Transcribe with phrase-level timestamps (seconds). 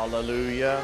[0.00, 0.82] Hallelujah.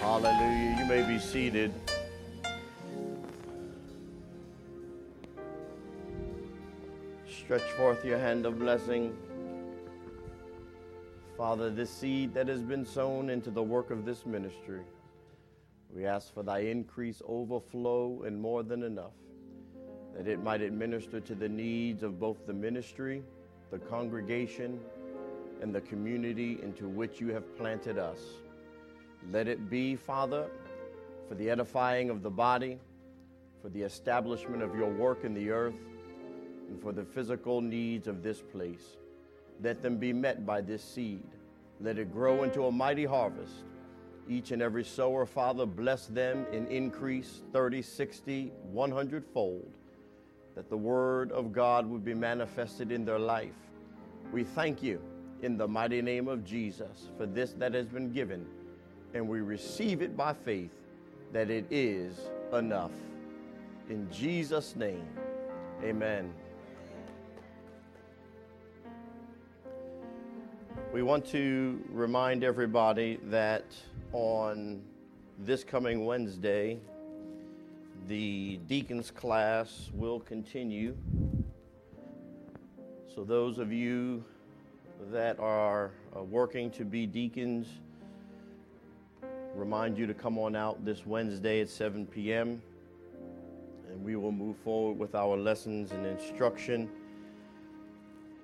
[0.00, 0.76] Hallelujah.
[0.76, 1.72] You may be seated.
[7.28, 9.16] Stretch forth your hand of blessing.
[11.36, 14.82] Father, this seed that has been sown into the work of this ministry,
[15.94, 19.14] we ask for thy increase, overflow, and more than enough,
[20.16, 23.22] that it might administer to the needs of both the ministry,
[23.70, 24.80] the congregation,
[25.60, 28.18] and the community into which you have planted us.
[29.32, 30.48] Let it be, Father,
[31.28, 32.78] for the edifying of the body,
[33.60, 35.74] for the establishment of your work in the earth,
[36.68, 38.96] and for the physical needs of this place.
[39.62, 41.24] Let them be met by this seed.
[41.80, 43.64] Let it grow into a mighty harvest.
[44.28, 49.70] Each and every sower, Father, bless them in increase 30, 60, 100 fold,
[50.54, 53.54] that the word of God would be manifested in their life.
[54.30, 55.00] We thank you
[55.42, 58.46] in the mighty name of Jesus for this that has been given,
[59.14, 60.70] and we receive it by faith
[61.32, 62.18] that it is
[62.52, 62.92] enough.
[63.88, 65.06] In Jesus' name,
[65.82, 66.32] amen.
[70.92, 73.64] We want to remind everybody that
[74.12, 74.82] on
[75.38, 76.78] this coming Wednesday,
[78.08, 80.96] the deacons class will continue.
[83.14, 84.24] So, those of you
[85.10, 87.66] that are uh, working to be deacons,
[89.54, 92.60] remind you to come on out this Wednesday at 7 p.m.
[93.90, 96.88] and we will move forward with our lessons and instruction.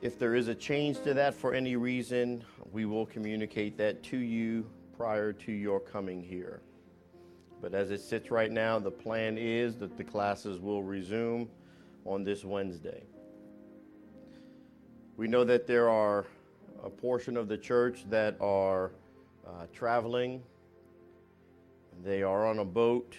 [0.00, 4.16] If there is a change to that for any reason, we will communicate that to
[4.16, 4.66] you
[4.97, 6.60] prior to your coming here.
[7.60, 11.48] But as it sits right now, the plan is that the classes will resume
[12.05, 13.05] on this Wednesday.
[15.16, 16.27] We know that there are
[16.85, 18.93] a portion of the church that are
[19.47, 20.43] uh, traveling.
[22.05, 23.17] They are on a boat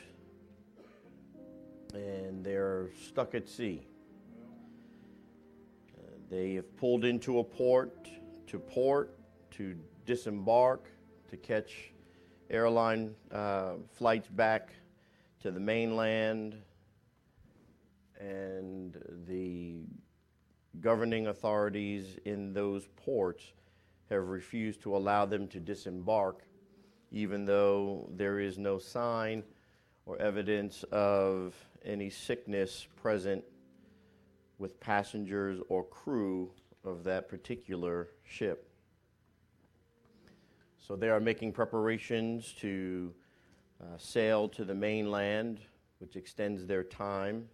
[1.93, 3.87] and they're stuck at sea.
[6.29, 8.09] They have pulled into a port
[8.47, 9.17] to port
[9.51, 9.75] to
[10.05, 10.89] disembark
[11.29, 11.91] to catch
[12.49, 14.73] airline uh, flights back
[15.41, 16.55] to the mainland,
[18.19, 19.83] and the
[20.81, 23.53] governing authorities in those ports
[24.09, 26.43] have refused to allow them to disembark,
[27.11, 29.43] even though there is no sign
[30.05, 33.43] or evidence of any sickness present
[34.59, 36.51] with passengers or crew
[36.83, 38.69] of that particular ship.
[40.77, 43.11] So they are making preparations to
[43.81, 45.59] uh, sail to the mainland,
[45.99, 47.49] which extends their time.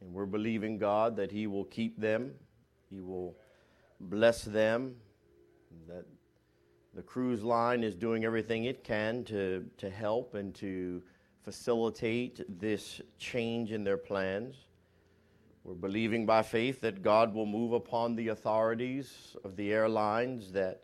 [0.00, 2.32] And we're believing God that He will keep them,
[2.88, 3.36] He will
[4.00, 4.96] bless them,
[5.86, 6.04] that
[6.94, 11.02] the cruise line is doing everything it can to, to help and to
[11.44, 14.56] facilitate this change in their plans.
[15.62, 20.82] We're believing by faith that God will move upon the authorities of the airlines, that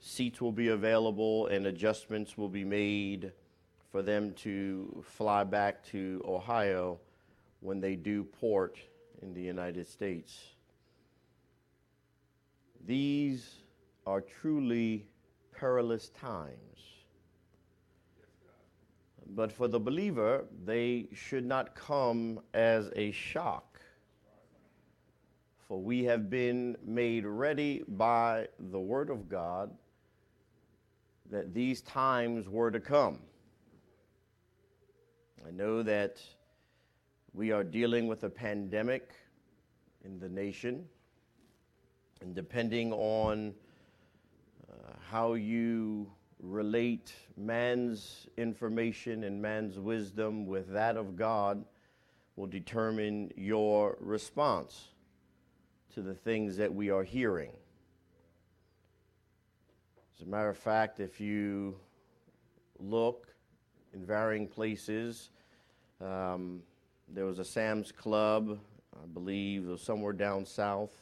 [0.00, 3.32] seats will be available and adjustments will be made
[3.90, 6.98] for them to fly back to Ohio
[7.64, 8.78] when they do port
[9.22, 10.54] in the United States.
[12.86, 13.62] These
[14.06, 15.06] are truly
[15.50, 16.78] perilous times.
[19.34, 23.74] But for the believer, they should not come as a shock
[25.66, 29.70] for we have been made ready by the Word of God
[31.30, 33.18] that these times were to come.
[35.46, 36.20] I know that
[37.34, 39.12] we are dealing with a pandemic
[40.04, 40.86] in the nation,
[42.20, 43.52] and depending on
[44.70, 46.08] uh, how you
[46.38, 51.64] relate man's information and man's wisdom with that of God
[52.36, 54.90] will determine your response
[55.94, 57.50] to the things that we are hearing.
[60.14, 61.76] As a matter of fact, if you
[62.78, 63.34] look
[63.92, 65.30] in varying places,
[66.00, 66.62] um,
[67.08, 68.58] there was a Sam's Club,
[68.94, 70.96] I believe, was somewhere down south,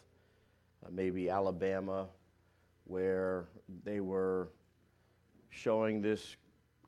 [0.84, 2.08] uh, maybe Alabama,
[2.84, 3.46] where
[3.84, 4.48] they were
[5.50, 6.36] showing this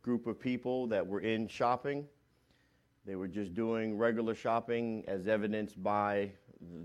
[0.03, 2.05] group of people that were in shopping.
[3.07, 6.31] They were just doing regular shopping, as evidenced by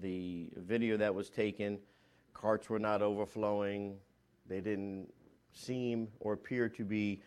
[0.02, 1.80] the video that was taken,
[2.34, 3.98] carts were not overflowing.
[4.46, 5.12] They didn't
[5.54, 7.22] seem or appear to be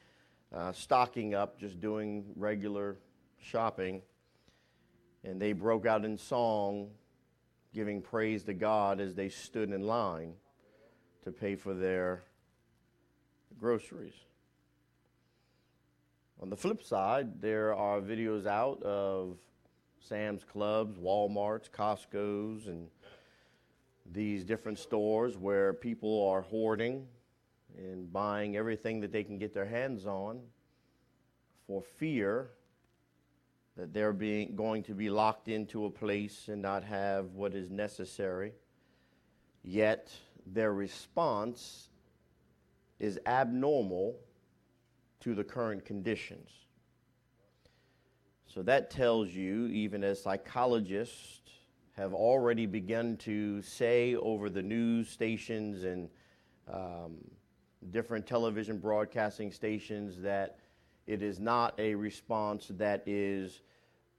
[0.55, 2.99] uh, stocking up, just doing regular
[3.39, 4.03] shopping.
[5.25, 6.91] And they broke out in song,
[7.73, 10.35] giving praise to God as they stood in line
[11.25, 12.25] to pay for their
[13.59, 14.15] groceries.
[16.41, 19.37] On the flip side, there are videos out of
[20.01, 22.89] Sam's Clubs, Walmarts, Costco's, and
[24.13, 27.07] these different stores where people are hoarding
[27.79, 30.41] and buying everything that they can get their hands on
[31.67, 32.51] for fear
[33.77, 37.71] that they're being going to be locked into a place and not have what is
[37.71, 38.53] necessary.
[39.63, 40.13] Yet
[40.47, 41.89] their response
[42.99, 44.17] is abnormal
[45.21, 46.51] to the current conditions.
[48.47, 51.41] So that tells you, even as psychologists
[51.97, 56.09] have already begun to say over the news stations and
[56.73, 57.17] um,
[57.91, 60.59] different television broadcasting stations, that
[61.07, 63.61] it is not a response that is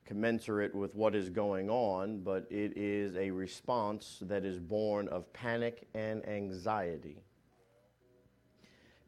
[0.05, 5.31] commensurate with what is going on, but it is a response that is born of
[5.33, 7.23] panic and anxiety.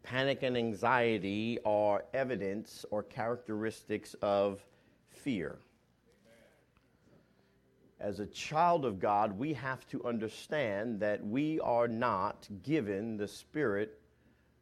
[0.04, 4.64] Panic and anxiety are evidence or characteristics of
[5.10, 5.58] fear.
[8.00, 13.28] As a child of God, we have to understand that we are not given the
[13.28, 14.00] spirit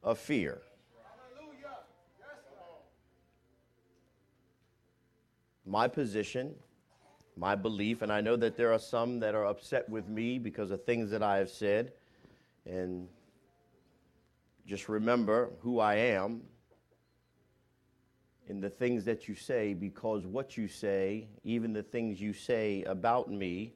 [0.02, 0.62] of fear.
[5.66, 6.56] My position,
[7.36, 10.72] my belief, and I know that there are some that are upset with me because
[10.72, 11.94] of things that I have said,
[12.66, 13.08] and
[14.66, 16.42] just remember who I am
[18.48, 22.84] in the things that you say because what you say, even the things you say
[22.84, 23.74] about me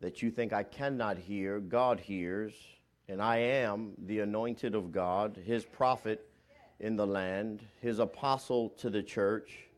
[0.00, 2.52] that you think I cannot hear, God hears,
[3.08, 6.28] and I am the anointed of God, his prophet
[6.80, 9.68] in the land, his apostle to the church.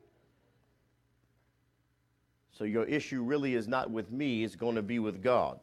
[2.56, 5.61] So your issue really is not with me, it's going to be with God.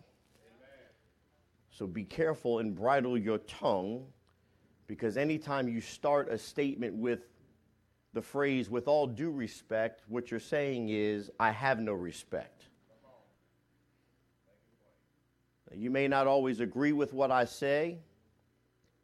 [1.71, 4.05] So be careful and bridle your tongue
[4.85, 7.21] because anytime you start a statement with
[8.13, 12.65] the phrase, with all due respect, what you're saying is, I have no respect.
[15.75, 17.97] You may not always agree with what I say,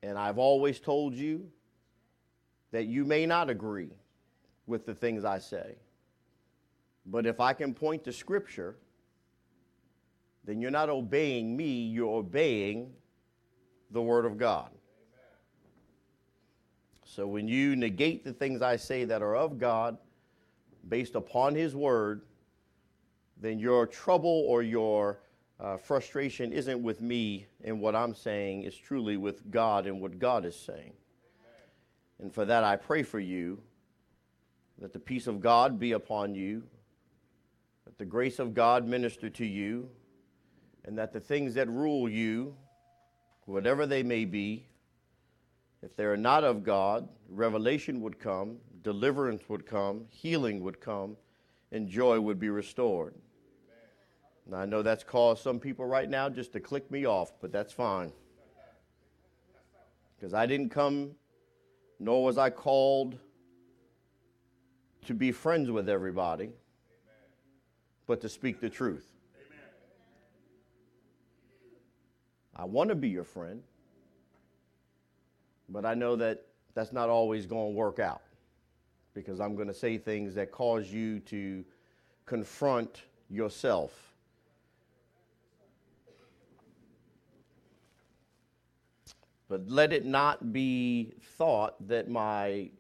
[0.03, 1.50] and I've always told you
[2.71, 3.89] that you may not agree
[4.68, 5.77] with the things I say.
[7.06, 8.78] But if I can point to Scripture,
[10.46, 12.92] then you're not obeying me, you're obeying
[13.92, 14.69] the Word of God.
[17.04, 19.98] So when you negate the things I say that are of God
[20.88, 22.22] based upon His Word,
[23.42, 25.19] then your trouble or your
[25.60, 30.19] uh, frustration isn't with me and what I'm saying, it's truly with God and what
[30.19, 30.94] God is saying.
[32.19, 33.62] And for that, I pray for you
[34.80, 36.63] that the peace of God be upon you,
[37.89, 39.89] that the grace of God minister to you,
[40.86, 42.56] and that the things that rule you,
[43.45, 44.68] whatever they may be,
[45.81, 51.18] if they are not of God, revelation would come, deliverance would come, healing would come,
[51.71, 53.15] and joy would be restored.
[54.53, 57.74] I know that's caused some people right now just to click me off, but that's
[57.74, 58.12] fine.
[60.15, 61.15] Because I didn't come,
[62.00, 63.18] nor was I called
[65.06, 66.51] to be friends with everybody,
[68.09, 69.06] but to speak the truth.
[72.56, 73.61] I want to be your friend.
[75.69, 78.24] But I know that that's not always going to work out
[79.13, 81.63] because I'm going to say things that cause you to
[82.25, 83.93] confront yourself.
[89.50, 92.72] But let it not be thought that my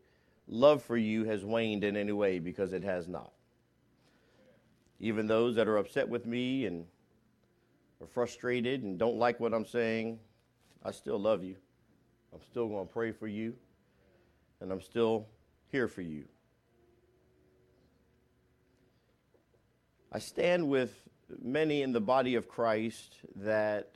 [0.47, 3.31] love for you has waned in any way because it has not.
[4.99, 6.85] Even those that are upset with me and
[8.01, 10.19] are frustrated and don't like what I'm saying,
[10.83, 11.55] I still love you.
[12.33, 13.55] I'm still going to pray for you,
[14.61, 15.27] and I'm still
[15.71, 16.25] here for you.
[20.11, 20.93] I stand with
[21.41, 23.95] many in the body of Christ that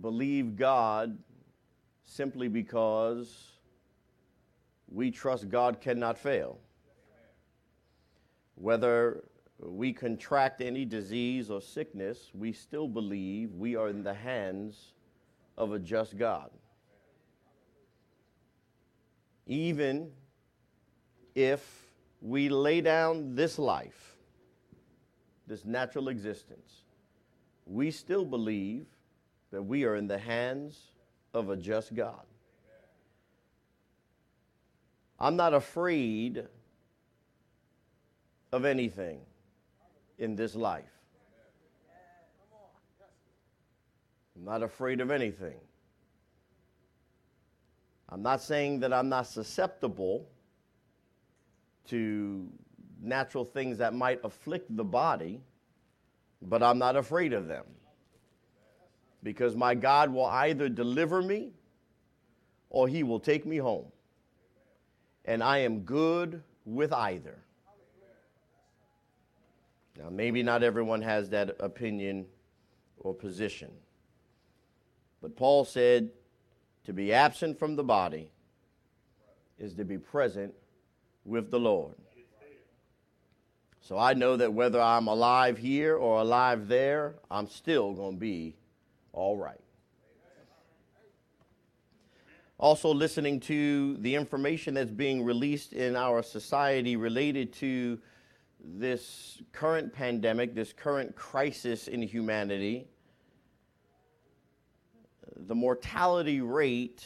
[0.00, 1.18] believe God
[2.04, 3.52] simply because
[4.88, 6.58] we trust God cannot fail.
[8.54, 9.24] Whether
[9.58, 14.92] we contract any disease or sickness, we still believe we are in the hands
[15.56, 16.50] of a just God
[19.46, 20.10] even
[21.34, 24.16] if we lay down this life,
[25.46, 26.82] this natural existence,
[27.66, 28.86] we still believe
[29.52, 30.92] that we are in the hands
[31.32, 32.24] of a just God.
[35.18, 36.46] I'm not afraid
[38.52, 39.20] of anything
[40.18, 40.84] in this life.
[44.36, 45.56] I'm not afraid of anything
[48.08, 50.28] I'm not saying that I'm not susceptible
[51.88, 52.48] to
[53.02, 55.40] natural things that might afflict the body,
[56.42, 57.64] but I'm not afraid of them.
[59.22, 61.52] Because my God will either deliver me
[62.70, 63.86] or he will take me home.
[65.24, 67.38] And I am good with either.
[69.98, 72.26] Now, maybe not everyone has that opinion
[72.98, 73.70] or position.
[75.22, 76.10] But Paul said
[76.84, 78.30] to be absent from the body
[79.58, 80.54] is to be present
[81.24, 81.94] with the Lord.
[83.80, 88.20] So I know that whether I'm alive here or alive there, I'm still going to
[88.20, 88.56] be
[89.12, 89.60] all right.
[92.58, 97.98] Also, listening to the information that's being released in our society related to
[98.74, 102.88] this current pandemic, this current crisis in humanity,
[105.36, 107.04] the mortality rate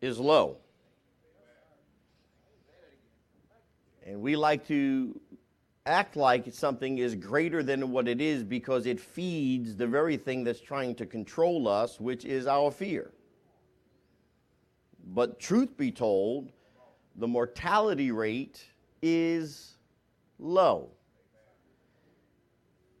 [0.00, 0.58] is low.
[4.06, 5.20] And we like to
[5.84, 10.44] act like something is greater than what it is because it feeds the very thing
[10.44, 13.10] that's trying to control us, which is our fear.
[15.08, 16.52] But truth be told,
[17.16, 18.64] the mortality rate
[19.00, 19.75] is
[20.38, 20.90] low.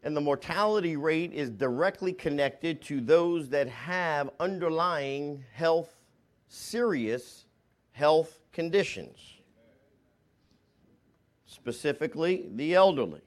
[0.02, 5.96] And the mortality rate is directly connected to those that have underlying health,
[6.48, 7.46] serious
[7.92, 9.36] health conditions
[11.46, 13.22] specifically the elderly.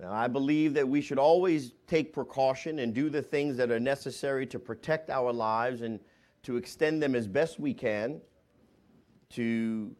[0.00, 3.80] Now, I believe that we should always take precaution and do the things that are
[3.80, 5.98] necessary to protect our lives and
[6.42, 8.20] to extend them as best we can,
[9.30, 9.94] to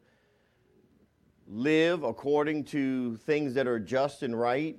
[1.49, 4.77] live according to things that are just and right,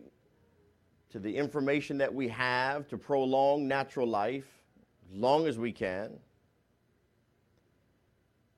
[1.09, 4.47] to the information that we have to prolong natural life
[5.09, 6.11] as long as we can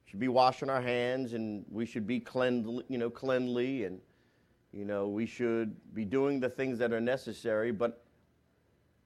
[0.04, 4.00] We should be washing our hands and we should be cleanly, you know, cleanly and
[4.74, 8.04] you know, we should be doing the things that are necessary, but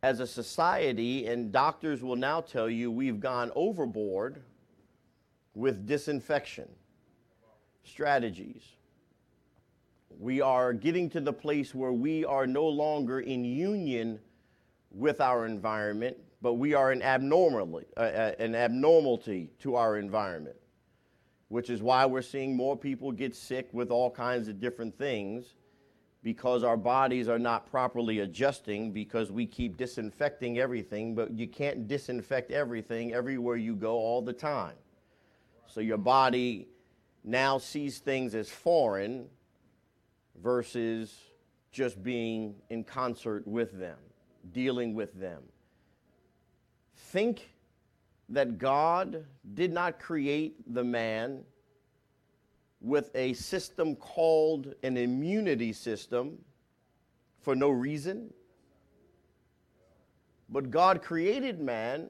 [0.04, 4.42] as a society and doctors will now tell you we've gone overboard
[5.56, 6.70] with disinfection
[7.84, 8.62] strategies.
[10.20, 14.20] We are getting to the place where we are no longer in union
[14.92, 20.56] with our environment, but we are an abnormality, uh, uh an abnormality to our environment
[21.50, 25.56] which is why we're seeing more people get sick with all kinds of different things
[26.24, 31.88] because our bodies are not properly adjusting because we keep disinfecting everything, but you can't
[31.88, 34.74] disinfect everything everywhere you go all the time.
[35.68, 36.68] So your body
[37.24, 39.28] now sees things as foreign
[40.42, 41.16] versus
[41.72, 43.98] just being in concert with them,
[44.54, 45.44] dealing with them.
[46.96, 47.50] Think
[48.30, 51.44] that God did not create the man
[52.82, 56.38] with a system called an immunity system
[57.42, 58.34] for no reason.
[60.50, 62.10] But God created man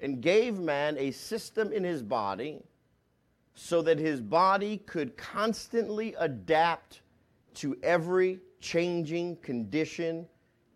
[0.00, 2.62] and gave man a system in his body
[3.54, 7.00] so that his body could constantly adapt
[7.58, 10.26] to every changing condition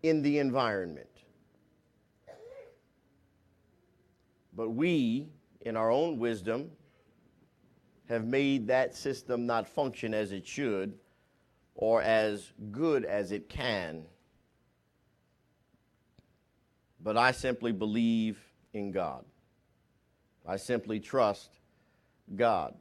[0.02, 1.06] in the environment.
[4.54, 5.28] But we,
[5.60, 6.70] in our own wisdom,
[8.08, 10.98] have made that system not function as it should
[11.76, 14.04] or as good as it can.
[17.00, 18.38] But I simply believe
[18.74, 19.24] in God.
[20.46, 21.60] I simply trust
[22.34, 22.74] God.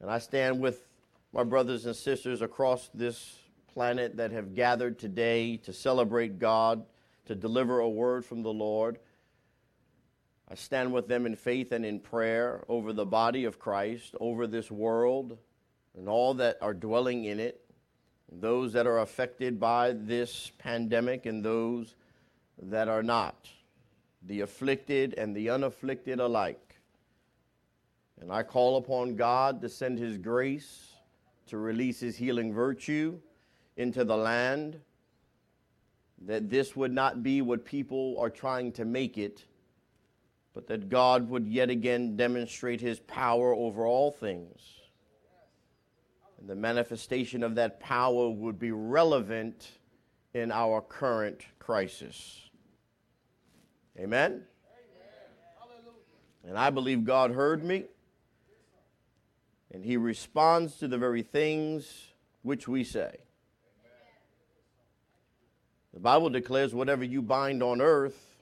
[0.00, 0.86] And I stand with
[1.32, 3.38] my brothers and sisters across this
[3.72, 6.84] planet that have gathered today to celebrate God,
[7.26, 8.98] to deliver a word from the Lord.
[10.48, 14.48] I stand with them in faith and in prayer over the body of Christ, over
[14.48, 15.38] this world,
[15.96, 17.60] and all that are dwelling in it,
[18.32, 21.94] those that are affected by this pandemic and those
[22.62, 23.48] that are not,
[24.26, 26.74] the afflicted and the unafflicted alike.
[28.20, 30.89] And I call upon God to send His grace
[31.50, 33.18] to release His healing virtue
[33.76, 34.80] into the land,
[36.26, 39.44] that this would not be what people are trying to make it
[40.52, 44.60] but that God would yet again demonstrate his power over all things.
[46.38, 49.70] And the manifestation of that power would be relevant
[50.34, 52.50] in our current crisis.
[53.98, 54.42] Amen?
[56.46, 57.84] And I believe God heard me,
[59.72, 62.12] and he responds to the very things
[62.42, 63.16] which we say.
[65.92, 68.36] The Bible declares whatever you bind on earth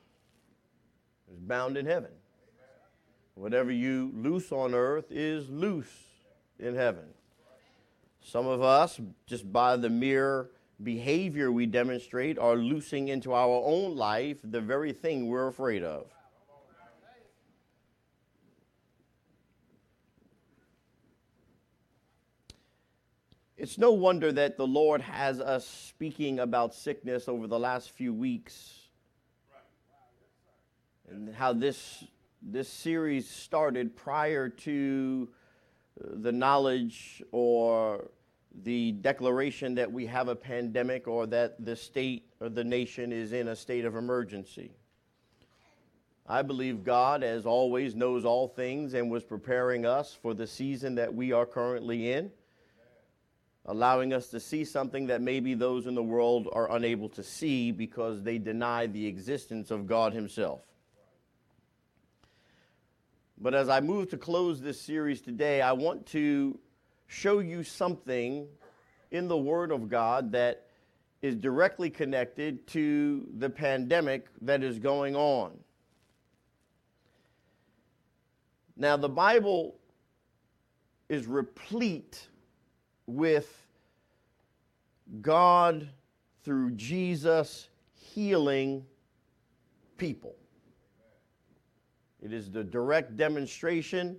[1.32, 2.10] is bound in heaven.
[3.34, 5.92] Whatever you loose on earth is loose
[6.58, 7.04] in heaven.
[8.20, 10.50] Some of us, just by the mere
[10.82, 16.06] behavior we demonstrate, are loosing into our own life the very thing we're afraid of.
[23.58, 28.14] It's no wonder that the Lord has us speaking about sickness over the last few
[28.14, 28.72] weeks
[31.10, 32.04] and how this,
[32.40, 35.28] this series started prior to
[36.00, 38.10] uh, the knowledge or
[38.62, 43.32] the declaration that we have a pandemic or that the state or the nation is
[43.32, 44.70] in a state of emergency.
[46.28, 50.94] I believe God, as always, knows all things and was preparing us for the season
[50.94, 52.30] that we are currently in
[53.68, 57.70] allowing us to see something that maybe those in the world are unable to see
[57.70, 60.62] because they deny the existence of God Himself.
[63.36, 66.58] But as I move to close this series today, I want to
[67.08, 68.48] show you something
[69.10, 70.64] in the Word of God that
[71.20, 75.52] is directly connected to the pandemic that is going on.
[78.78, 79.74] Now, the Bible
[81.10, 82.28] is replete
[83.08, 83.66] with
[85.22, 85.88] God
[86.44, 88.84] through Jesus healing
[89.96, 90.36] people.
[92.22, 94.18] It is the direct demonstration.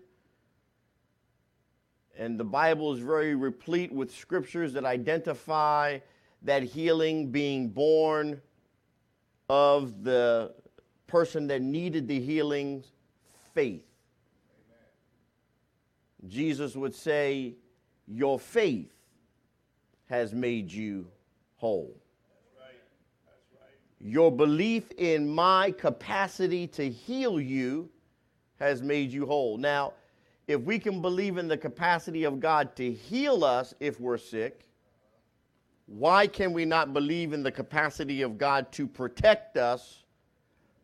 [2.18, 6.00] And the Bible is very replete with scriptures that identify
[6.42, 8.42] that healing being born
[9.50, 10.54] of the
[11.08, 12.84] person that needed the healing
[13.54, 13.86] faith.
[16.28, 17.56] Jesus would say,
[18.10, 18.92] your faith
[20.10, 21.08] has made you
[21.58, 21.96] whole.
[24.02, 27.90] Your belief in my capacity to heal you
[28.60, 29.58] has made you whole.
[29.58, 29.94] Now,
[30.48, 34.66] if we can believe in the capacity of God to heal us if we're sick,
[35.86, 40.04] why can we not believe in the capacity of God to protect us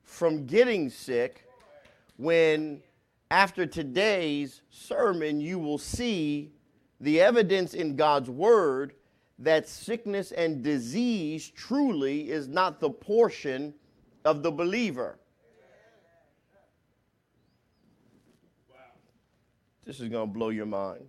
[0.04, 1.48] from getting sick
[2.18, 2.82] when
[3.32, 6.52] after today's sermon you will see
[7.06, 8.94] the evidence in God's word
[9.38, 13.76] that sickness and disease truly is not the portion
[14.26, 15.20] of the believer.
[18.72, 18.78] Wow.
[19.86, 21.06] This is going to blow your mind.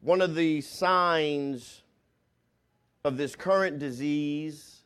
[0.00, 1.82] One of the signs
[3.04, 4.82] of this current disease,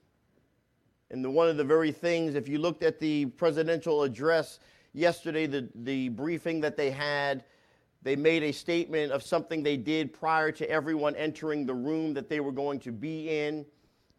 [1.13, 4.59] and the, one of the very things, if you looked at the presidential address
[4.93, 7.45] yesterday, the, the briefing that they had,
[8.03, 12.29] they made a statement of something they did prior to everyone entering the room that
[12.29, 13.67] they were going to be in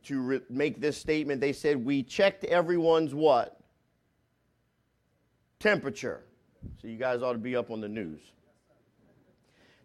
[0.03, 1.41] to re- make this statement.
[1.41, 3.59] They said, We checked everyone's what?
[5.59, 6.23] Temperature.
[6.81, 8.19] So you guys ought to be up on the news.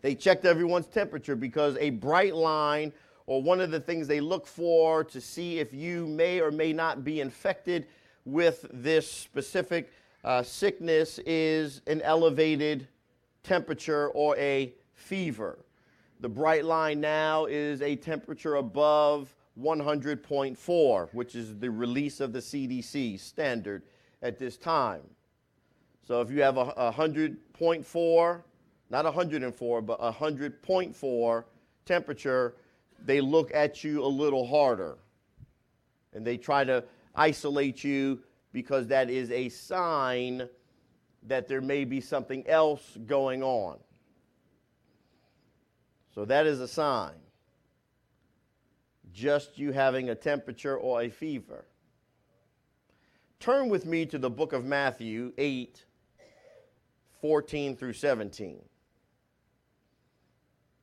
[0.03, 2.92] They checked everyone's temperature because a bright line
[3.27, 6.73] or one of the things they look for to see if you may or may
[6.73, 7.87] not be infected
[8.25, 9.90] with this specific
[10.24, 12.88] uh, sickness is an elevated
[13.42, 15.58] temperature or a fever.
[16.20, 22.38] The bright line now is a temperature above 100.4, which is the release of the
[22.38, 23.82] CDC standard
[24.22, 25.02] at this time.
[26.06, 28.42] So if you have a, a 100.4,
[28.90, 31.44] not 104, but a 100.4
[31.84, 32.54] temperature,
[33.04, 34.96] they look at you a little harder.
[36.14, 36.84] And they try to
[37.14, 38.20] isolate you
[38.55, 40.49] because that is a sign
[41.25, 43.79] that there may be something else going on.
[46.14, 47.17] So that is a sign.
[49.12, 51.67] Just you having a temperature or a fever.
[53.40, 55.85] Turn with me to the book of Matthew 8,
[57.21, 58.61] 14 through 17.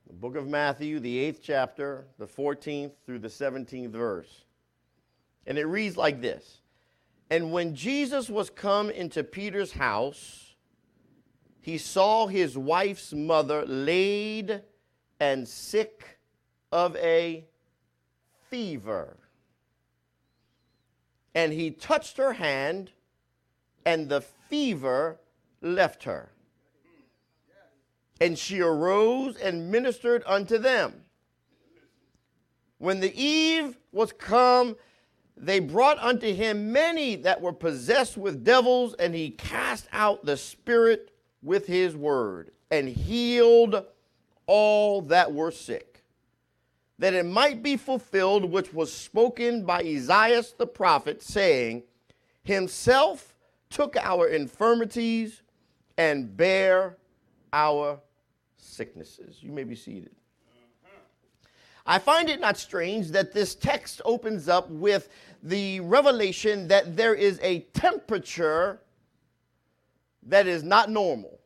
[0.07, 4.43] The book of Matthew, the eighth chapter, the 14th through the 17th verse.
[5.47, 6.60] And it reads like this
[7.31, 10.53] and when Jesus was come into Peter's house,
[11.61, 14.61] he saw his wife's mother laid
[15.17, 16.19] and sick
[16.73, 17.45] of a
[18.49, 19.15] fever.
[21.33, 22.91] And he touched her hand,
[23.85, 25.17] and the fever
[25.61, 26.33] left her.
[28.19, 31.05] And she arose and ministered unto them.
[32.77, 34.75] When the eve was come,
[35.41, 40.37] they brought unto him many that were possessed with devils, and he cast out the
[40.37, 43.83] spirit with his word and healed
[44.45, 46.03] all that were sick,
[46.99, 51.83] that it might be fulfilled which was spoken by Isaiah the prophet, saying,
[52.43, 53.35] Himself
[53.71, 55.41] took our infirmities
[55.97, 56.97] and bare
[57.51, 57.99] our
[58.57, 59.37] sicknesses.
[59.41, 60.11] You may be seated.
[61.85, 65.09] I find it not strange that this text opens up with
[65.43, 68.79] the revelation that there is a temperature
[70.23, 71.39] that is not normal.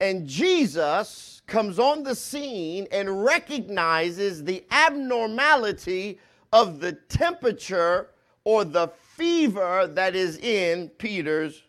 [0.00, 6.20] And Jesus comes on the scene and recognizes the abnormality
[6.52, 8.10] of the temperature
[8.44, 11.62] or the fever that is in Peter's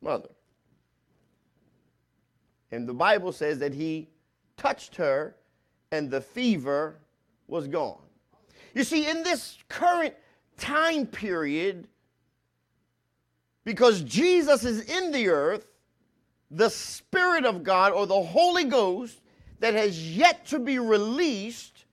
[0.00, 0.30] mother.
[2.70, 4.08] And the Bible says that he
[4.56, 5.36] touched her
[5.90, 6.98] and the fever
[7.46, 8.02] was gone.
[8.74, 10.14] You see, in this current
[10.58, 11.88] time period,
[13.64, 15.66] because Jesus is in the earth,
[16.50, 19.20] the Spirit of God or the Holy Ghost
[19.60, 21.84] that has yet to be released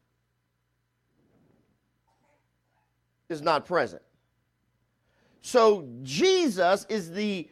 [3.30, 4.02] is not present.
[5.42, 7.50] So Jesus is the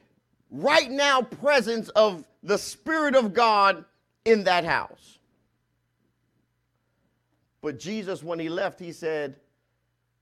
[0.51, 3.85] right now presence of the Spirit of God
[4.25, 5.17] in that house.
[7.61, 9.37] But Jesus, when he left, he said,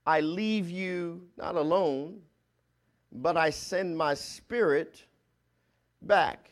[0.06, 2.20] I leave you not alone,
[3.10, 5.04] but I send my spirit
[6.00, 6.50] back.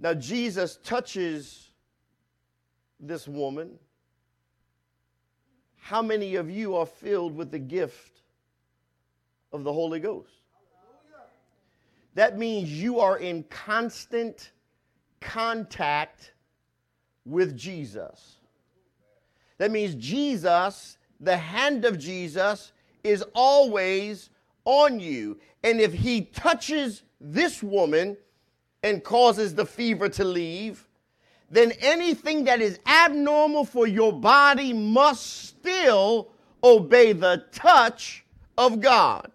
[0.00, 1.70] Now, Jesus touches
[2.98, 3.78] this woman.
[5.76, 8.22] How many of you are filled with the gift
[9.52, 10.33] of the Holy Ghost?
[12.14, 14.52] That means you are in constant
[15.20, 16.32] contact
[17.24, 18.36] with Jesus.
[19.58, 22.72] That means Jesus, the hand of Jesus,
[23.02, 24.30] is always
[24.64, 25.38] on you.
[25.62, 28.16] And if he touches this woman
[28.82, 30.86] and causes the fever to leave,
[31.50, 36.30] then anything that is abnormal for your body must still
[36.62, 38.24] obey the touch
[38.58, 39.30] of God.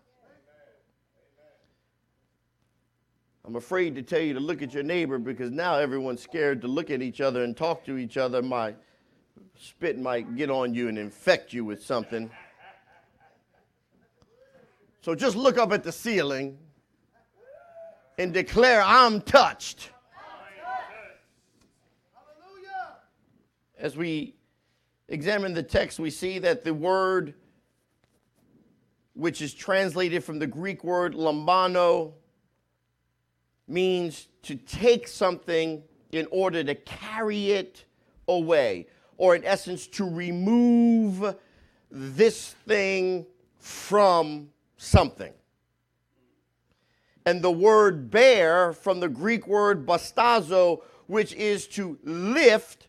[3.49, 6.67] I'm afraid to tell you to look at your neighbor because now everyone's scared to
[6.67, 8.43] look at each other and talk to each other.
[8.43, 8.75] My
[9.59, 12.29] spit might get on you and infect you with something.
[15.01, 16.59] So just look up at the ceiling
[18.19, 19.89] and declare, I'm touched.
[23.79, 24.35] As we
[25.07, 27.33] examine the text, we see that the word,
[29.15, 32.13] which is translated from the Greek word lambano,
[33.69, 37.85] means to take something in order to carry it
[38.27, 41.35] away, or in essence, to remove
[41.91, 43.25] this thing
[43.57, 45.33] from something.
[47.25, 52.87] And the word bear from the Greek word bastazo, which is to lift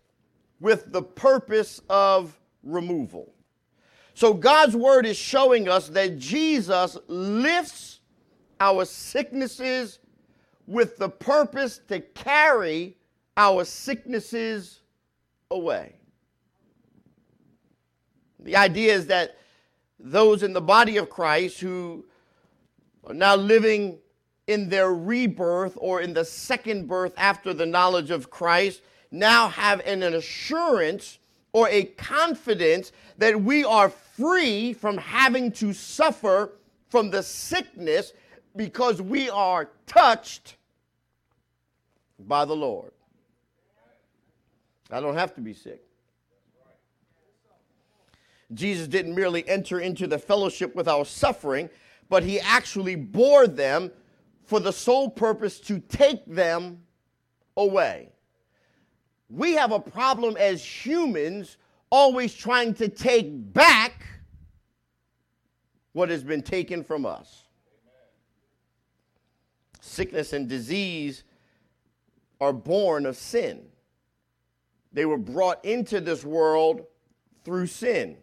[0.61, 3.35] with the purpose of removal.
[4.15, 8.01] So God's word is showing us that Jesus lifts
[8.61, 10.00] our sicknesses
[10.71, 12.97] with the purpose to carry
[13.37, 14.83] our sicknesses
[15.51, 15.97] away.
[18.39, 19.37] The idea is that
[19.99, 22.05] those in the body of Christ who
[23.05, 23.99] are now living
[24.47, 28.81] in their rebirth or in the second birth after the knowledge of Christ
[29.11, 31.19] now have an assurance
[31.53, 36.53] or a confidence that we are free from having to suffer
[36.89, 38.13] from the sickness
[38.55, 40.57] because we are touched
[42.27, 42.93] by the Lord.
[44.91, 45.83] I don't have to be sick.
[48.53, 51.71] Jesus didn't merely enter into the fellowship with our suffering,
[52.09, 53.93] but he actually bore them
[54.45, 56.81] for the sole purpose to take them
[57.57, 58.11] away.
[59.29, 61.57] We have a problem as humans
[61.91, 64.05] always trying to take back
[65.93, 67.45] what has been taken from us.
[69.81, 71.23] Sickness and disease
[72.41, 73.63] are born of sin.
[74.93, 76.85] They were brought into this world
[77.45, 78.17] through sin.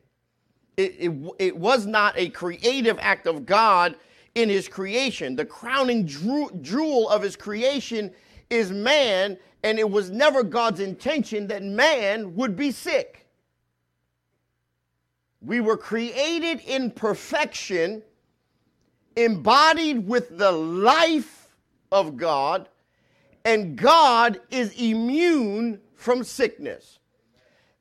[0.76, 3.96] It, it, it, was not a creative act of God
[4.36, 5.36] in his creation.
[5.36, 8.12] The crowning jewel of his creation
[8.50, 13.28] is man, and it was never God's intention that man would be sick.
[15.42, 18.04] We were created in perfection,
[19.16, 21.56] embodied with the life
[21.92, 22.70] of God,
[23.48, 27.00] and God is immune from sickness.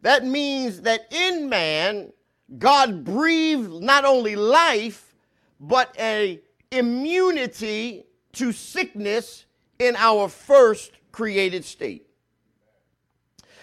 [0.01, 2.13] That means that in man,
[2.57, 5.13] God breathed not only life,
[5.59, 9.47] but a immunity to sickness
[9.81, 12.07] in our first created state.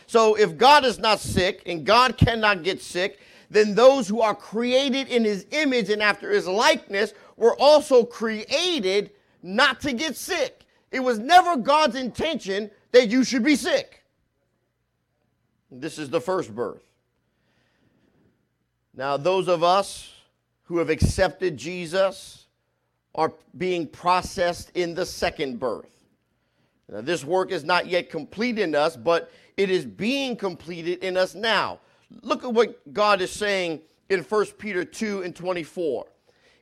[0.06, 4.36] So if God is not sick and God cannot get sick, then those who are
[4.36, 9.12] created in his image and after his likeness were also created
[9.42, 10.63] not to get sick.
[10.94, 14.04] It was never God's intention that you should be sick.
[15.72, 16.84] This is the first birth.
[18.96, 20.14] Now, those of us
[20.66, 22.46] who have accepted Jesus
[23.16, 25.90] are being processed in the second birth.
[26.88, 31.18] Now, this work is not yet complete in us, but it is being completed in
[31.18, 31.80] us now.
[32.22, 36.06] Look at what God is saying in 1 Peter 2 and 24.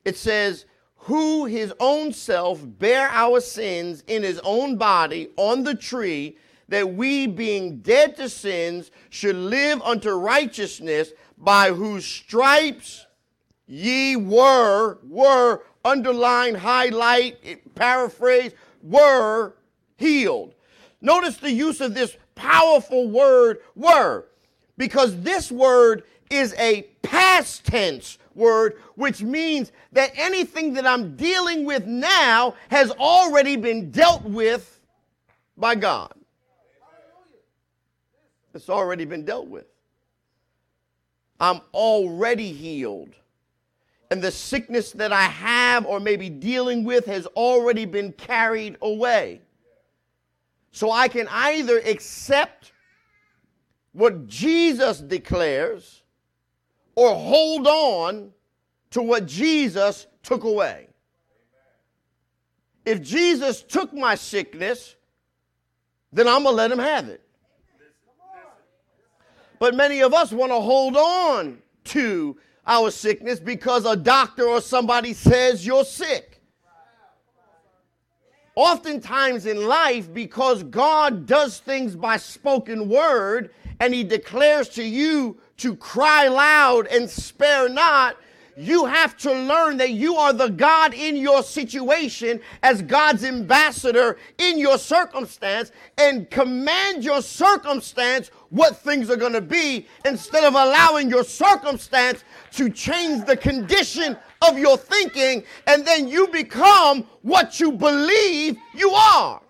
[0.06, 0.66] It says,
[1.06, 6.38] Who his own self bare our sins in his own body on the tree,
[6.68, 13.08] that we, being dead to sins, should live unto righteousness, by whose stripes
[13.68, 19.56] ye were, were, underline, highlight, paraphrase, were
[19.98, 20.54] healed.
[21.02, 24.28] Notice the use of this powerful word, were,
[24.78, 31.66] because this word is a past tense word, which means that anything that I'm dealing
[31.66, 34.80] with now has already been dealt with
[35.58, 36.14] by God.
[38.54, 39.66] It's already been dealt with.
[41.40, 43.16] I'm already healed.
[44.12, 49.42] And the sickness that I have or maybe dealing with has already been carried away.
[50.72, 52.74] So I can either accept
[53.94, 56.01] what Jesus declares
[57.02, 58.32] or hold on
[58.92, 60.88] to what Jesus took away.
[62.86, 64.96] If Jesus took my sickness,
[66.14, 67.24] then I'm going to let him have it.
[69.58, 72.38] But many of us want to hold on to
[72.68, 76.40] our sickness because a doctor or somebody says you're sick.
[78.54, 85.40] Oftentimes in life, because God does things by spoken word and He declares to you
[85.62, 88.18] to cry loud and spare not,
[88.58, 94.18] you have to learn that you are the God in your situation as God's ambassador
[94.40, 100.54] in your circumstance and command your circumstance what things are going to be instead of
[100.54, 107.60] allowing your circumstance to change the condition of your thinking and then you become what
[107.60, 109.42] you believe you are.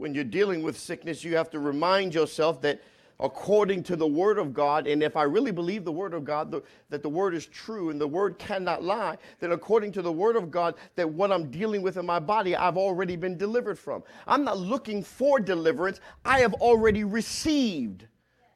[0.00, 2.80] When you're dealing with sickness, you have to remind yourself that
[3.20, 6.50] according to the Word of God, and if I really believe the Word of God,
[6.50, 10.10] the, that the Word is true and the Word cannot lie, then according to the
[10.10, 13.78] Word of God, that what I'm dealing with in my body, I've already been delivered
[13.78, 14.02] from.
[14.26, 18.06] I'm not looking for deliverance, I have already received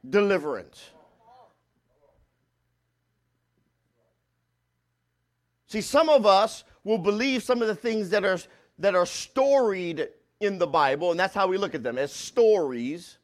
[0.08, 0.92] deliverance.
[5.66, 8.38] See, some of us will believe some of the things that are,
[8.78, 10.08] that are storied
[10.40, 13.18] in the Bible, and that's how we look at them as stories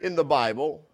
[0.00, 0.84] in the Bible.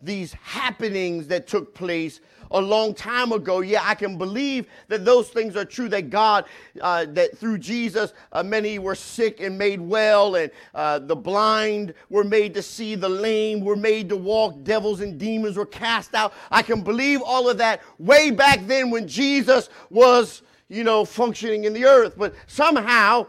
[0.00, 3.60] These happenings that took place a long time ago.
[3.60, 5.88] Yeah, I can believe that those things are true.
[5.88, 6.44] That God,
[6.80, 11.94] uh, that through Jesus, uh, many were sick and made well, and uh, the blind
[12.10, 16.14] were made to see, the lame were made to walk, devils and demons were cast
[16.14, 16.32] out.
[16.50, 21.64] I can believe all of that way back then when Jesus was, you know, functioning
[21.64, 22.14] in the earth.
[22.16, 23.26] But somehow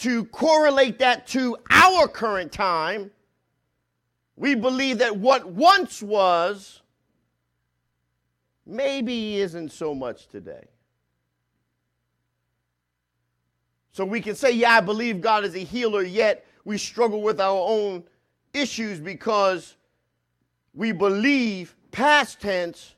[0.00, 3.10] to correlate that to our current time,
[4.36, 6.80] we believe that what once was
[8.66, 10.64] maybe isn't so much today.
[13.92, 17.40] So we can say, yeah, I believe God is a healer, yet we struggle with
[17.40, 18.04] our own
[18.54, 19.76] issues because
[20.72, 22.94] we believe past tense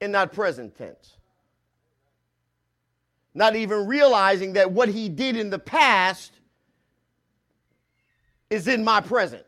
[0.00, 1.16] and not present tense
[3.34, 6.32] not even realizing that what he did in the past
[8.48, 9.44] is in my present.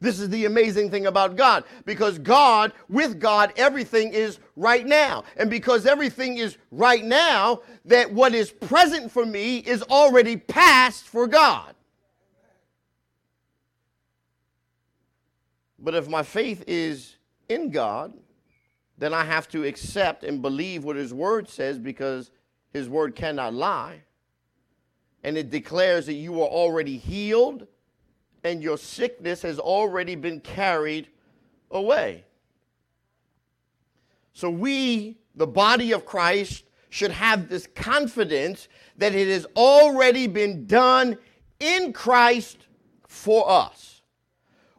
[0.00, 5.24] This is the amazing thing about God because God, with God, everything is right now.
[5.36, 11.04] And because everything is right now, that what is present for me is already past
[11.08, 11.74] for God.
[15.80, 17.16] But if my faith is
[17.48, 18.12] in God,
[18.98, 22.30] then I have to accept and believe what his word says because
[22.72, 24.02] his word cannot lie.
[25.22, 27.66] And it declares that you are already healed
[28.44, 31.08] and your sickness has already been carried
[31.70, 32.24] away.
[34.32, 40.66] So we, the body of Christ, should have this confidence that it has already been
[40.66, 41.18] done
[41.60, 42.66] in Christ
[43.06, 44.02] for us.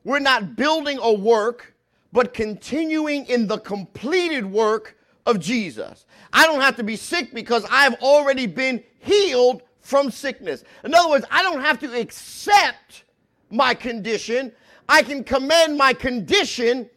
[0.04, 1.76] We're not building a work
[2.12, 6.06] but continuing in the completed work of Jesus.
[6.34, 10.64] I don't have to be sick because I've already been healed from sickness.
[10.84, 13.04] In other words, I don't have to accept
[13.50, 14.52] my condition.
[14.88, 16.90] I can command my condition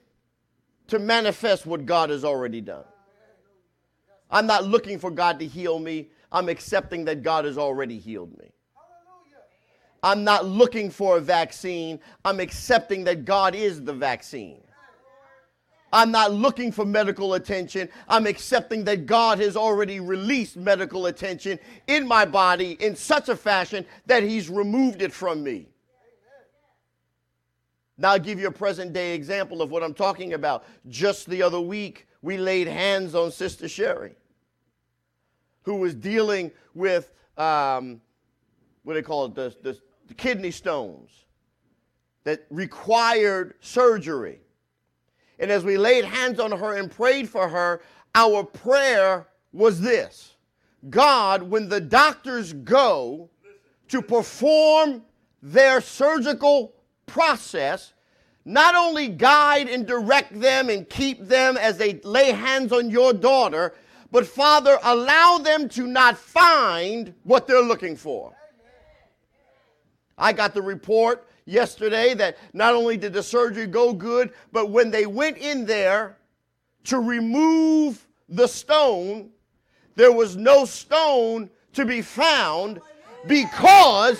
[0.89, 2.85] to manifest what God has already done.
[4.31, 6.09] I'm not looking for God to heal me.
[6.31, 8.51] I'm accepting that God has already healed me.
[10.03, 12.01] I'm not looking for a vaccine.
[12.25, 14.63] I'm accepting that God is the vaccine.
[15.93, 17.89] I'm not looking for medical attention.
[18.09, 23.37] I'm accepting that God has already released medical attention in my body in such a
[23.37, 25.67] fashion that He's removed it from me.
[27.99, 30.65] Now, I'll give you a present day example of what I'm talking about.
[30.89, 34.15] Just the other week, we laid hands on Sister Sherry,
[35.63, 38.01] who was dealing with um,
[38.83, 39.35] what do they call it?
[39.35, 39.79] The, the,
[40.09, 41.11] the kidney stones
[42.25, 44.41] that required surgery.
[45.39, 47.83] And as we laid hands on her and prayed for her,
[48.15, 50.35] our prayer was this
[50.91, 53.31] God, when the doctors go
[53.89, 55.03] to perform
[55.43, 56.75] their surgical
[57.07, 57.93] process,
[58.45, 63.13] not only guide and direct them and keep them as they lay hands on your
[63.13, 63.75] daughter,
[64.11, 68.35] but Father, allow them to not find what they're looking for.
[70.19, 74.91] I got the report yesterday that not only did the surgery go good, but when
[74.91, 76.17] they went in there
[76.85, 79.31] to remove the stone,
[79.95, 82.81] there was no stone to be found
[83.27, 84.19] because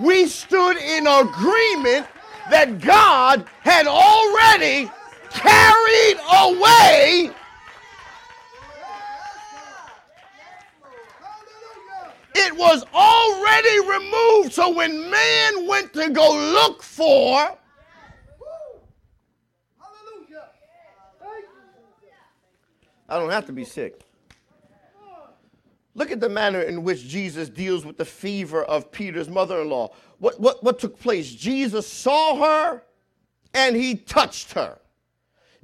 [0.00, 2.06] we stood in agreement
[2.50, 4.90] that God had already
[5.30, 7.30] carried away
[12.34, 14.52] It was already removed.
[14.52, 17.56] So when man went to go look for,
[23.08, 24.02] I don't have to be sick.
[25.94, 29.70] Look at the manner in which Jesus deals with the fever of Peter's mother in
[29.70, 29.90] law.
[30.18, 31.32] What, what, what took place?
[31.32, 32.82] Jesus saw her
[33.54, 34.78] and he touched her.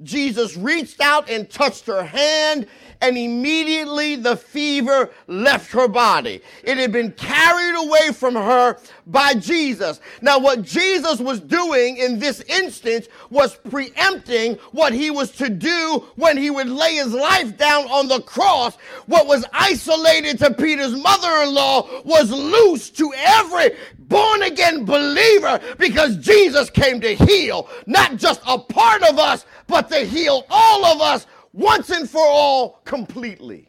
[0.02, 2.66] Jesus reached out and touched her hand,
[3.00, 6.40] and immediately the fever left her body.
[6.62, 10.00] It had been carried away from her by Jesus.
[10.22, 16.04] Now, what Jesus was doing in this instance was preempting what he was to do
[16.16, 18.76] when he would lay his life down on the cross.
[19.06, 23.70] What was isolated to Peter's mother in law was loose to every
[24.08, 29.88] born again believer because Jesus came to heal not just a part of us, but
[29.90, 33.68] to heal all of us once and for all completely.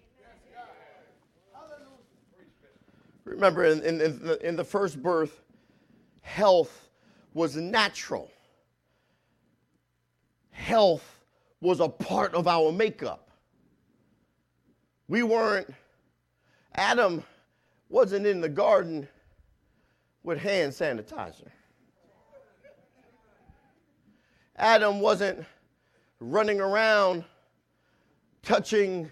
[3.26, 5.42] Remember, in, in, in, the, in the first birth,
[6.22, 6.90] health
[7.34, 8.32] was natural.
[10.52, 11.20] Health
[11.60, 13.30] was a part of our makeup.
[15.08, 15.74] We weren't,
[16.76, 17.24] Adam
[17.90, 19.08] wasn't in the garden
[20.26, 21.50] with hand sanitizer.
[24.58, 25.46] Adam wasn't
[26.20, 27.24] running around
[28.42, 29.12] touching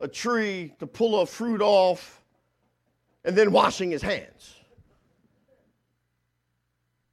[0.00, 2.22] a tree to pull a fruit off
[3.24, 4.54] and then washing his hands.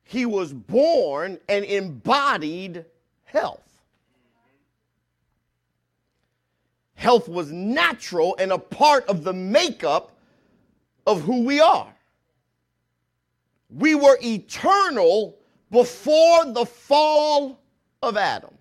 [0.03, 2.85] He was born and embodied
[3.25, 3.61] health.
[6.95, 10.17] Health was natural and a part of the makeup
[11.05, 11.93] of who we are.
[13.69, 15.37] We were eternal
[15.71, 17.59] before the fall
[18.01, 18.53] of Adam.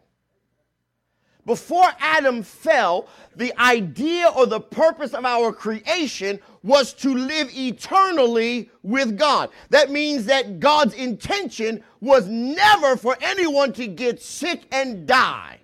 [1.44, 8.68] Before Adam fell, the idea or the purpose of our creation was to live eternally
[8.82, 9.50] with God.
[9.70, 15.60] That means that God's intention was never for anyone to get sick and die.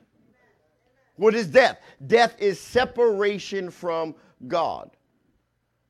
[1.16, 1.81] What is death?
[2.07, 4.14] Death is separation from
[4.46, 4.90] God.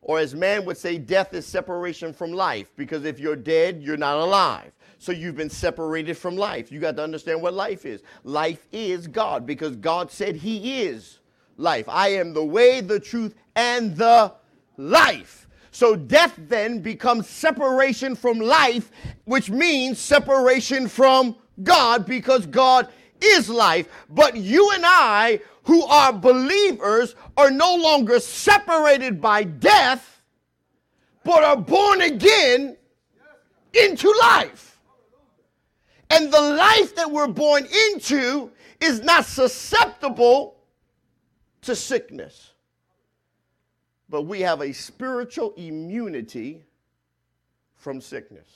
[0.02, 3.96] Or as man would say, death is separation from life because if you're dead, you're
[3.96, 4.72] not alive.
[4.98, 6.70] So you've been separated from life.
[6.70, 8.02] You got to understand what life is.
[8.24, 11.20] Life is God because God said He is
[11.56, 11.88] life.
[11.88, 14.32] I am the way, the truth, and the
[14.76, 15.46] life.
[15.70, 18.90] So death then becomes separation from life,
[19.24, 22.88] which means separation from God because God
[23.20, 23.88] is life.
[24.10, 30.22] But you and I, who are believers, are no longer separated by death,
[31.24, 32.76] but are born again
[33.72, 34.80] into life.
[36.10, 38.50] And the life that we're born into
[38.80, 40.56] is not susceptible
[41.62, 42.52] to sickness.
[44.08, 46.64] But we have a spiritual immunity
[47.76, 48.48] from sickness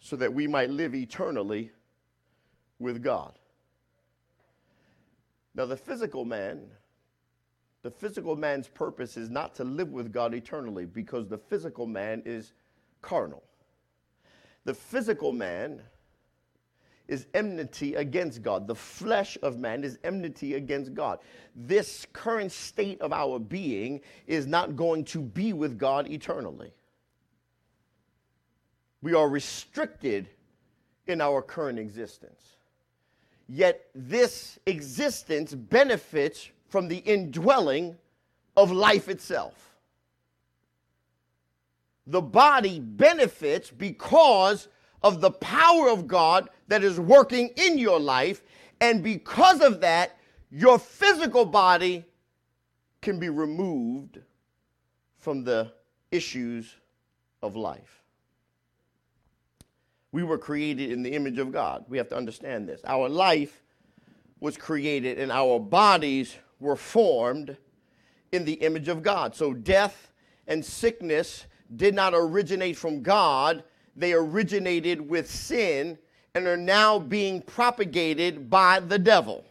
[0.00, 1.70] so that we might live eternally
[2.78, 3.39] with God.
[5.60, 6.62] Now, the physical man,
[7.82, 12.22] the physical man's purpose is not to live with God eternally because the physical man
[12.24, 12.54] is
[13.02, 13.42] carnal.
[14.64, 15.82] The physical man
[17.08, 18.66] is enmity against God.
[18.66, 21.18] The flesh of man is enmity against God.
[21.54, 26.72] This current state of our being is not going to be with God eternally.
[29.02, 30.30] We are restricted
[31.06, 32.56] in our current existence.
[33.52, 37.96] Yet this existence benefits from the indwelling
[38.56, 39.74] of life itself.
[42.06, 44.68] The body benefits because
[45.02, 48.44] of the power of God that is working in your life.
[48.80, 50.16] And because of that,
[50.52, 52.04] your physical body
[53.02, 54.20] can be removed
[55.18, 55.72] from the
[56.12, 56.72] issues
[57.42, 57.99] of life.
[60.12, 61.84] We were created in the image of God.
[61.88, 62.80] We have to understand this.
[62.84, 63.62] Our life
[64.40, 67.56] was created and our bodies were formed
[68.32, 69.34] in the image of God.
[69.34, 70.12] So death
[70.46, 71.46] and sickness
[71.76, 73.62] did not originate from God,
[73.94, 75.98] they originated with sin
[76.34, 79.44] and are now being propagated by the devil.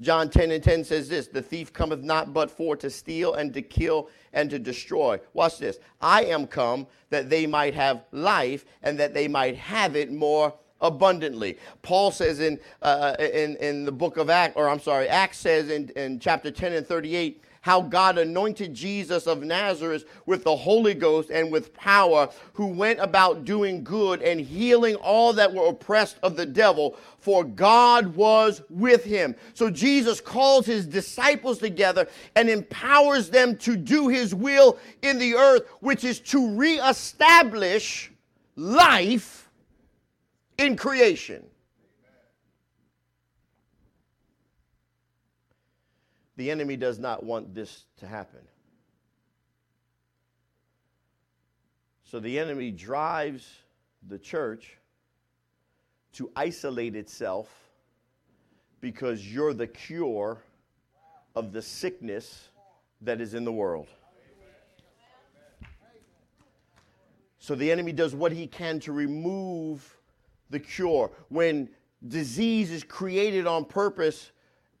[0.00, 3.52] John 10 and 10 says this The thief cometh not but for to steal and
[3.54, 5.20] to kill and to destroy.
[5.32, 5.78] Watch this.
[6.00, 10.52] I am come that they might have life and that they might have it more
[10.80, 11.58] abundantly.
[11.82, 15.70] Paul says in, uh, in, in the book of Acts, or I'm sorry, Acts says
[15.70, 20.92] in, in chapter 10 and 38, how God anointed Jesus of Nazareth with the Holy
[20.92, 26.18] Ghost and with power, who went about doing good and healing all that were oppressed
[26.22, 29.34] of the devil, for God was with him.
[29.54, 32.06] So Jesus calls his disciples together
[32.36, 38.12] and empowers them to do his will in the earth, which is to reestablish
[38.56, 39.48] life
[40.58, 41.42] in creation.
[46.36, 48.40] The enemy does not want this to happen.
[52.04, 53.48] So the enemy drives
[54.08, 54.78] the church
[56.12, 57.48] to isolate itself
[58.80, 60.42] because you're the cure
[61.34, 62.48] of the sickness
[63.00, 63.88] that is in the world.
[67.38, 69.96] So the enemy does what he can to remove
[70.50, 71.10] the cure.
[71.28, 71.68] When
[72.06, 74.30] disease is created on purpose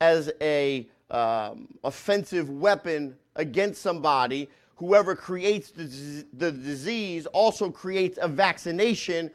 [0.00, 8.28] as a um, offensive weapon against somebody, whoever creates the, the disease also creates a
[8.28, 9.30] vaccination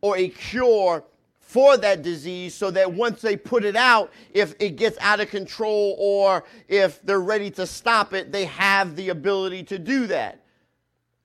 [0.00, 1.04] or a cure
[1.40, 5.30] for that disease so that once they put it out, if it gets out of
[5.30, 10.42] control or if they're ready to stop it, they have the ability to do that.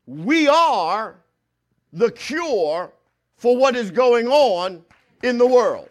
[0.05, 1.15] We are
[1.91, 2.93] the cure
[3.35, 4.83] for what is going on
[5.23, 5.89] in the world.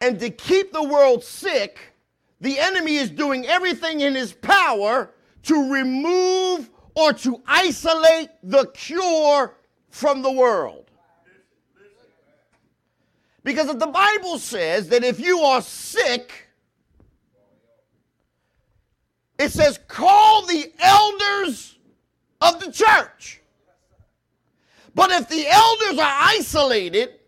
[0.00, 1.78] And to keep the world sick,
[2.40, 5.10] the enemy is doing everything in his power
[5.42, 9.54] to remove or to isolate the cure
[9.90, 10.90] from the world.
[13.42, 16.48] Because if the Bible says that if you are sick,
[19.38, 21.78] it says, call the elders
[22.40, 23.40] of the church.
[24.94, 27.19] But if the elders are isolated,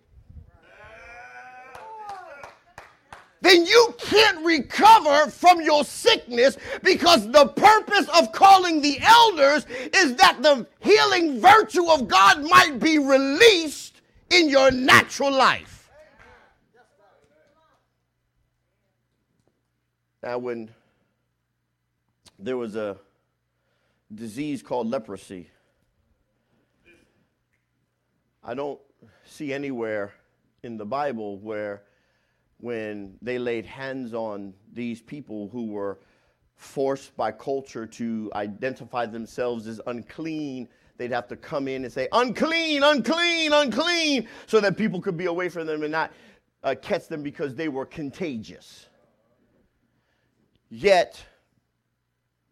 [3.43, 10.15] then you can't recover from your sickness because the purpose of calling the elders is
[10.17, 15.91] that the healing virtue of God might be released in your natural life.
[20.23, 20.71] Now, when
[22.39, 22.97] there was a
[24.15, 25.51] disease called leprosy,
[28.45, 28.81] I don't
[29.25, 30.13] see anywhere
[30.63, 31.83] in the Bible where
[32.63, 35.99] when they laid hands on these people who were
[36.55, 42.07] forced by culture to identify themselves as unclean, they'd have to come in and say,
[42.13, 46.13] unclean, unclean, unclean, so that people could be away from them and not
[46.63, 48.87] uh, catch them because they were contagious.
[50.71, 51.21] Yet,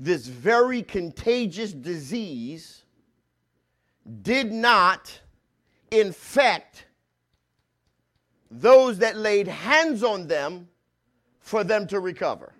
[0.01, 2.83] this very contagious disease
[4.23, 5.21] did not
[5.93, 6.87] infect
[8.51, 10.69] those that laid hands on them
[11.39, 12.53] for them to recover.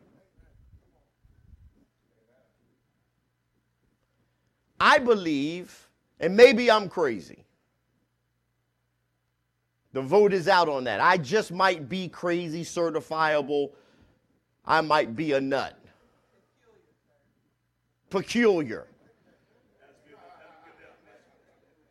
[4.79, 5.89] I believe,
[6.21, 7.45] and maybe I'm crazy.
[9.93, 11.01] The vote is out on that.
[11.01, 13.73] I just might be crazy, certifiable.
[14.65, 15.77] I might be a nut.
[18.09, 18.87] Peculiar.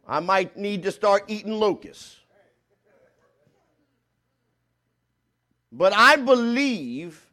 [0.08, 2.19] I might need to start eating locusts.
[5.72, 7.26] But I believe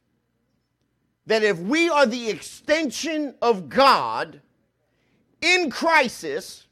[1.26, 4.40] that if we are the extension of God
[5.40, 6.66] in crisis,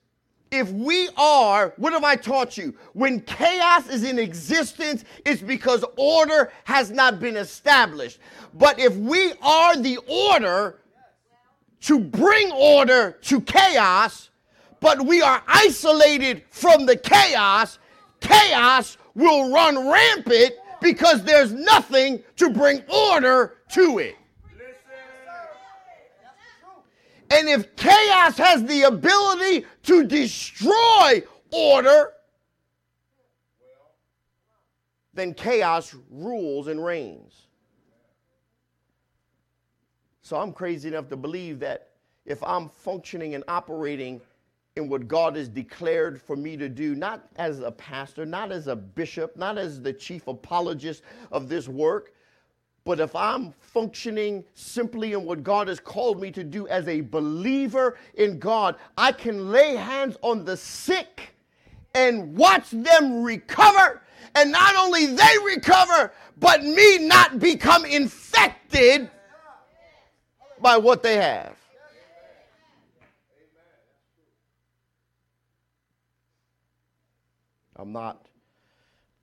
[0.51, 2.75] if we are, what have I taught you?
[2.93, 8.21] When chaos is in existence, it's because order has not been established.
[8.55, 10.79] But if we are the order
[11.83, 14.31] to bring order to chaos,
[14.81, 17.79] but we are isolated from the chaos,
[18.21, 20.53] chaos will run rampant
[20.85, 24.17] because there's nothing to bring order to it.
[27.31, 32.11] And if chaos has the ability to destroy order,
[35.15, 37.47] then chaos rules and reigns.
[40.21, 41.93] So I'm crazy enough to believe that
[42.27, 44.21] if I'm functioning and operating
[44.77, 48.67] in what God has declared for me to do, not as a pastor, not as
[48.67, 52.13] a bishop, not as the chief apologist of this work,
[52.85, 57.03] but if I'm functioning simply in what God has called me to do as a
[57.03, 61.37] believer in God, I can lay hands on the sick
[61.95, 64.03] and watch them recover.
[64.35, 69.09] And not only they recover, but me not become infected
[70.61, 71.57] by what they have.
[77.85, 78.29] I'm not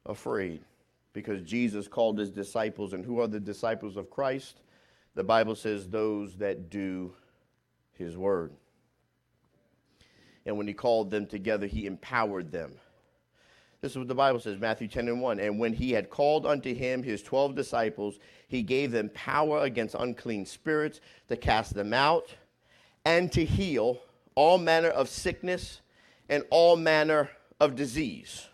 [0.06, 0.62] afraid
[1.14, 4.62] because Jesus called his disciples, and who are the disciples of Christ?
[5.16, 7.16] The Bible says, those that do
[7.98, 8.54] his word.
[10.46, 12.74] And when he called them together, he empowered them.
[13.82, 15.40] This is what the Bible says, Matthew 10 and 1.
[15.40, 19.96] And when he had called unto him his 12 disciples, he gave them power against
[19.96, 22.36] unclean spirits to cast them out
[23.06, 23.98] and to heal
[24.36, 25.82] all manner of sickness
[26.30, 28.48] and all manner of disease.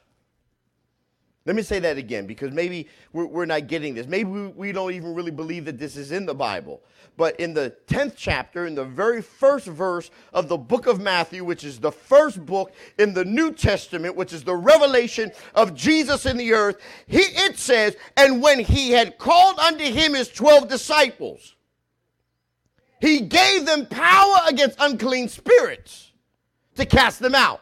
[1.48, 4.06] Let me say that again because maybe we're, we're not getting this.
[4.06, 6.82] Maybe we, we don't even really believe that this is in the Bible.
[7.16, 11.46] But in the 10th chapter, in the very first verse of the book of Matthew,
[11.46, 16.26] which is the first book in the New Testament, which is the revelation of Jesus
[16.26, 20.68] in the earth, he, it says, And when he had called unto him his 12
[20.68, 21.56] disciples,
[23.00, 26.12] he gave them power against unclean spirits
[26.76, 27.62] to cast them out.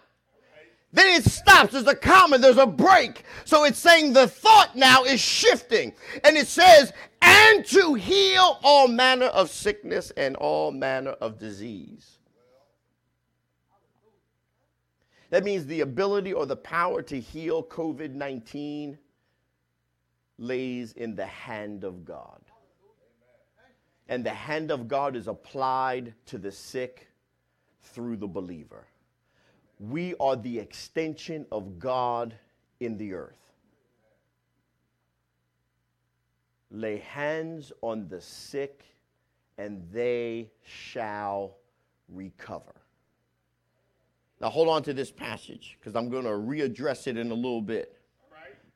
[0.96, 1.74] Then it stops.
[1.74, 3.26] There's a comma, there's a break.
[3.44, 5.92] So it's saying the thought now is shifting.
[6.24, 12.20] And it says, and to heal all manner of sickness and all manner of disease.
[15.32, 18.98] That means the ability or the power to heal COVID 19
[20.38, 22.40] lays in the hand of God.
[24.08, 27.10] And the hand of God is applied to the sick
[27.84, 28.88] through the believer
[29.80, 32.36] we are the extension of God
[32.80, 33.40] in the earth.
[36.72, 38.84] Lay hands on the sick,
[39.58, 41.58] and they shall
[42.10, 42.74] recover.
[44.42, 47.62] Now, hold on to this passage because I'm going to readdress it in a little
[47.62, 47.98] bit.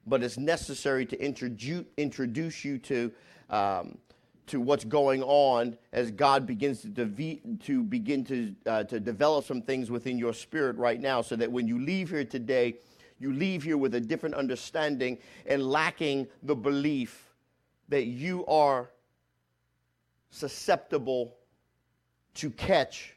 [0.08, 3.12] But it's necessary to introduce, introduce you to
[3.50, 3.98] um,
[4.50, 7.06] to what's going on as God begins to,
[7.64, 11.52] to begin to, uh, to develop some things within your spirit right now, so that
[11.52, 12.76] when you leave here today,
[13.20, 17.30] you leave here with a different understanding and lacking the belief
[17.90, 18.90] that you are
[20.30, 21.36] susceptible
[22.36, 23.16] to catch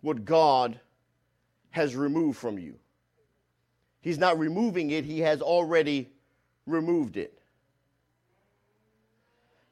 [0.00, 0.80] what God
[1.70, 2.76] has removed from you.
[4.00, 6.10] He's not removing it, He has already
[6.66, 7.39] removed it.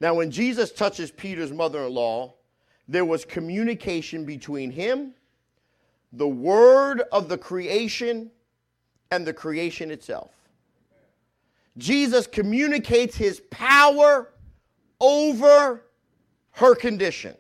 [0.00, 2.34] Now, when Jesus touches Peter's mother in law,
[2.86, 5.14] there was communication between him,
[6.12, 8.30] the word of the creation,
[9.10, 10.30] and the creation itself.
[11.76, 14.30] Jesus communicates his power
[15.00, 15.84] over
[16.52, 17.36] her condition.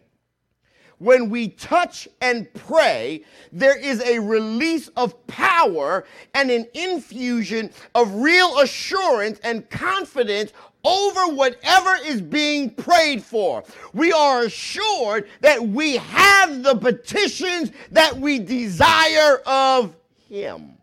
[0.98, 6.04] When we touch and pray, there is a release of power
[6.34, 10.52] and an infusion of real assurance and confidence
[10.88, 13.62] over whatever is being prayed for.
[13.92, 19.94] We are assured that we have the petitions that we desire of
[20.28, 20.78] Him.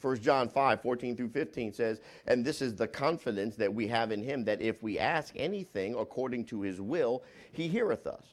[0.00, 4.10] 1 John 5, 14 through 15 says, And this is the confidence that we have
[4.10, 7.22] in him, that if we ask anything according to his will,
[7.52, 8.24] he heareth us.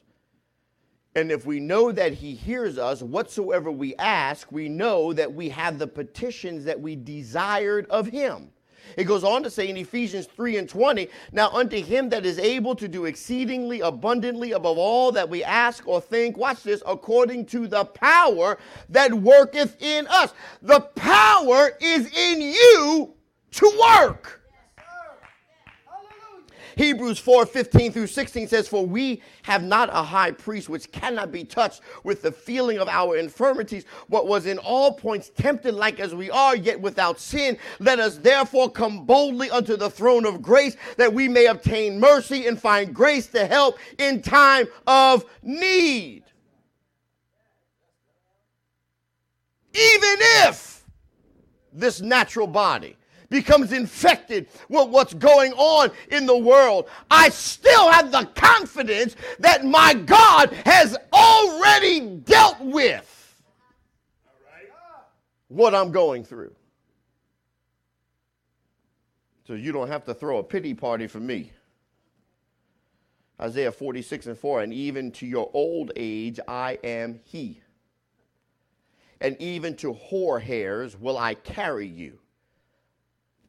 [1.14, 5.48] And if we know that he hears us, whatsoever we ask, we know that we
[5.50, 8.50] have the petitions that we desired of him.
[8.96, 12.38] It goes on to say in Ephesians 3 and 20, Now unto him that is
[12.38, 17.46] able to do exceedingly abundantly above all that we ask or think, watch this, according
[17.46, 20.32] to the power that worketh in us.
[20.62, 23.14] The power is in you
[23.52, 24.39] to work.
[26.80, 31.30] Hebrews 4 15 through 16 says, For we have not a high priest which cannot
[31.30, 36.00] be touched with the feeling of our infirmities, but was in all points tempted like
[36.00, 37.58] as we are, yet without sin.
[37.80, 42.46] Let us therefore come boldly unto the throne of grace that we may obtain mercy
[42.46, 46.22] and find grace to help in time of need.
[49.74, 50.16] Even
[50.48, 50.82] if
[51.74, 52.96] this natural body
[53.30, 59.64] becomes infected with what's going on in the world, I still have the confidence that
[59.64, 63.16] my God has already dealt with
[65.48, 66.54] what I'm going through.
[69.46, 71.50] So you don't have to throw a pity party for me.
[73.40, 77.60] Isaiah 46 and 4, and even to your old age I am he.
[79.20, 82.19] And even to hoar hairs will I carry you.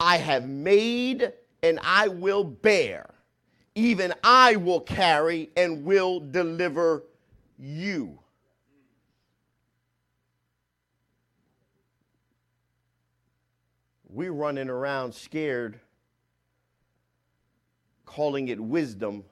[0.04, 1.32] I have made
[1.62, 3.08] and I will bear.
[3.76, 7.04] Even I will carry and will deliver
[7.56, 8.18] you.
[14.08, 15.78] We're running around scared,
[18.04, 19.22] calling it wisdom.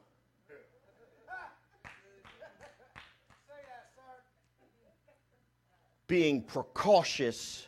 [6.06, 7.66] Being precautious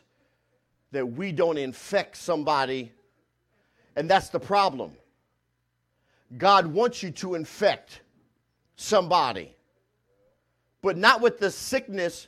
[0.93, 2.91] that we don't infect somebody,
[3.95, 4.91] and that's the problem.
[6.37, 8.01] God wants you to infect
[8.75, 9.55] somebody,
[10.83, 12.27] but not with the sickness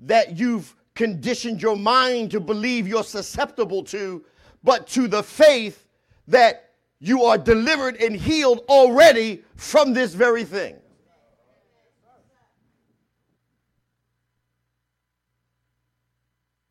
[0.00, 4.24] that you've conditioned your mind to believe you're susceptible to,
[4.64, 5.86] but to the faith
[6.28, 10.76] that you are delivered and healed already from this very thing.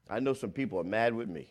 [0.09, 1.47] I know some people are mad with me.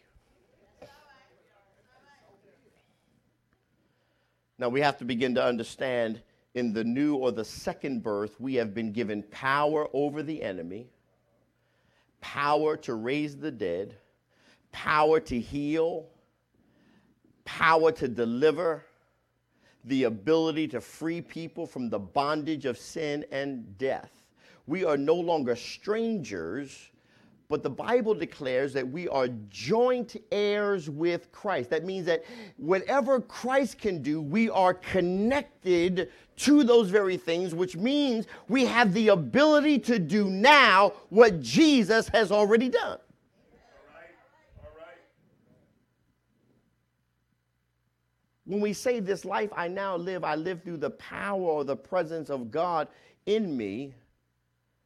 [4.59, 6.23] Now we have to begin to understand
[6.55, 10.89] in the new or the second birth, we have been given power over the enemy,
[12.23, 13.95] power to raise the dead,
[14.73, 16.07] power to heal,
[17.45, 18.87] power to deliver,
[19.85, 24.11] the ability to free people from the bondage of sin and death.
[24.67, 26.91] We are no longer strangers
[27.49, 31.71] but the Bible declares that we are joint heirs with Christ.
[31.71, 32.25] That means that
[32.57, 38.93] whatever Christ can do, we are connected to those very things, which means we have
[38.93, 42.99] the ability to do now what Jesus has already done.
[48.45, 51.77] When we say this life I now live, I live through the power or the
[51.77, 52.87] presence of God
[53.27, 53.93] in me,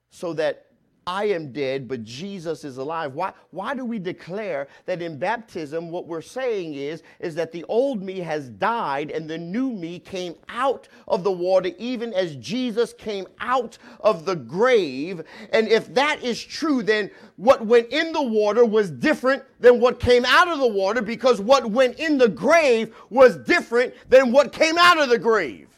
[0.08, 0.69] so that
[1.10, 3.14] I am dead, but Jesus is alive.
[3.14, 7.64] Why, why do we declare that in baptism, what we're saying is, is that the
[7.64, 12.36] old me has died and the new me came out of the water, even as
[12.36, 15.24] Jesus came out of the grave?
[15.52, 19.98] And if that is true, then what went in the water was different than what
[19.98, 24.52] came out of the water because what went in the grave was different than what
[24.52, 25.69] came out of the grave.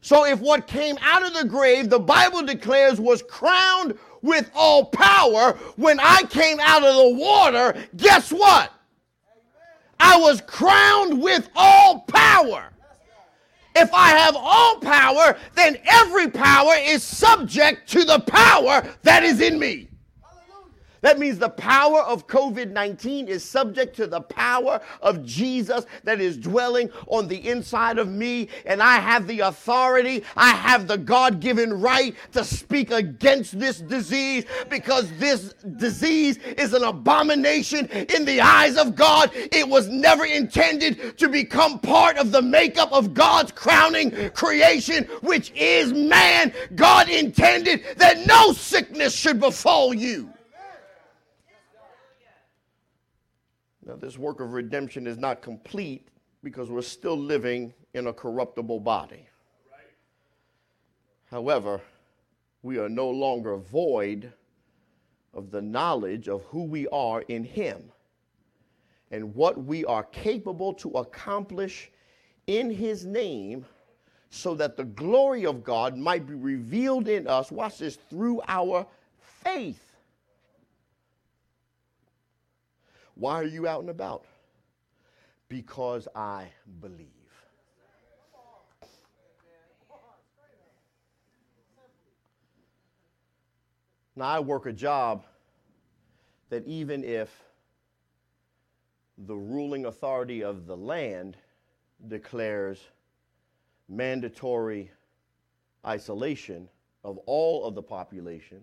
[0.00, 4.86] So if what came out of the grave, the Bible declares, was crowned with all
[4.86, 8.72] power, when I came out of the water, guess what?
[10.00, 12.70] I was crowned with all power.
[13.74, 19.40] If I have all power, then every power is subject to the power that is
[19.40, 19.87] in me.
[21.00, 26.20] That means the power of COVID 19 is subject to the power of Jesus that
[26.20, 28.48] is dwelling on the inside of me.
[28.66, 33.80] And I have the authority, I have the God given right to speak against this
[33.80, 39.30] disease because this disease is an abomination in the eyes of God.
[39.34, 45.52] It was never intended to become part of the makeup of God's crowning creation, which
[45.54, 46.52] is man.
[46.74, 50.32] God intended that no sickness should befall you.
[53.88, 56.08] Now, this work of redemption is not complete
[56.44, 59.26] because we're still living in a corruptible body.
[61.30, 61.80] However,
[62.62, 64.30] we are no longer void
[65.32, 67.90] of the knowledge of who we are in Him
[69.10, 71.90] and what we are capable to accomplish
[72.46, 73.64] in His name
[74.28, 78.86] so that the glory of God might be revealed in us, watch this, through our
[79.18, 79.87] faith.
[83.18, 84.24] Why are you out and about?
[85.48, 86.46] Because I
[86.80, 87.08] believe.
[94.14, 95.24] Now, I work a job
[96.48, 97.28] that even if
[99.26, 101.36] the ruling authority of the land
[102.06, 102.80] declares
[103.88, 104.92] mandatory
[105.84, 106.68] isolation
[107.02, 108.60] of all of the population,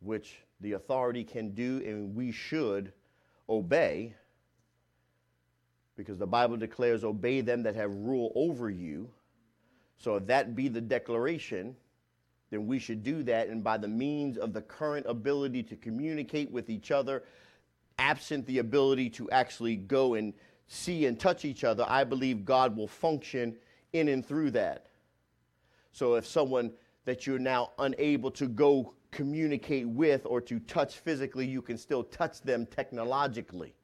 [0.00, 2.92] which the authority can do and we should
[3.48, 4.14] obey,
[5.96, 9.08] because the Bible declares, Obey them that have rule over you.
[9.98, 11.76] So if that be the declaration,
[12.50, 13.48] then we should do that.
[13.48, 17.24] And by the means of the current ability to communicate with each other,
[17.98, 20.34] absent the ability to actually go and
[20.66, 23.56] see and touch each other, I believe God will function
[23.92, 24.86] in and through that.
[25.92, 26.72] So if someone
[27.04, 32.02] that you're now unable to go communicate with or to touch physically, you can still
[32.02, 33.74] touch them technologically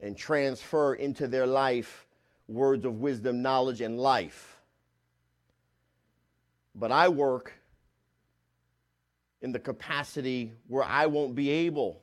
[0.00, 2.06] and transfer into their life
[2.48, 4.60] words of wisdom, knowledge, and life.
[6.74, 7.52] But I work
[9.40, 12.00] in the capacity where I won't be able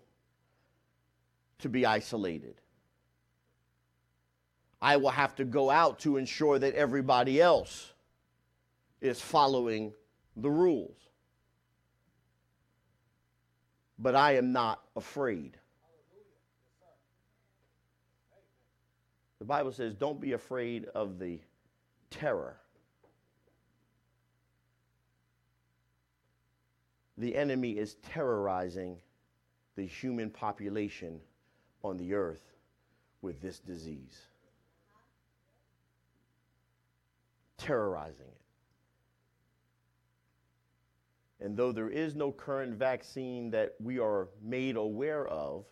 [1.59, 2.55] to be isolated.
[4.81, 7.93] I will have to go out to ensure that everybody else
[9.01, 9.93] is following
[10.37, 10.97] the rules.
[13.97, 15.57] But I am not afraid.
[19.39, 21.39] The Bible says, don't be afraid of the
[22.11, 22.57] terror.
[27.17, 28.97] The enemy is terrorizing
[29.75, 31.19] the human population
[31.83, 32.53] on the earth
[33.21, 34.19] with this disease.
[37.57, 38.40] Terrorizing it.
[41.41, 45.65] And though there is no current vaccine that we are made aware of,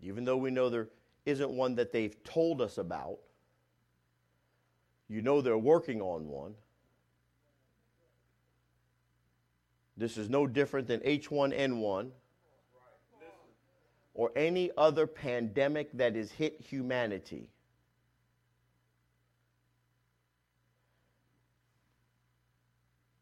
[0.00, 0.88] even though we know there
[1.26, 3.18] isn't one that they've told us about,
[5.08, 6.54] you know they're working on one.
[9.96, 12.10] This is no different than H1N1
[14.14, 17.50] or any other pandemic that has hit humanity.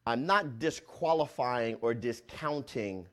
[0.07, 3.07] I'm not disqualifying or discounting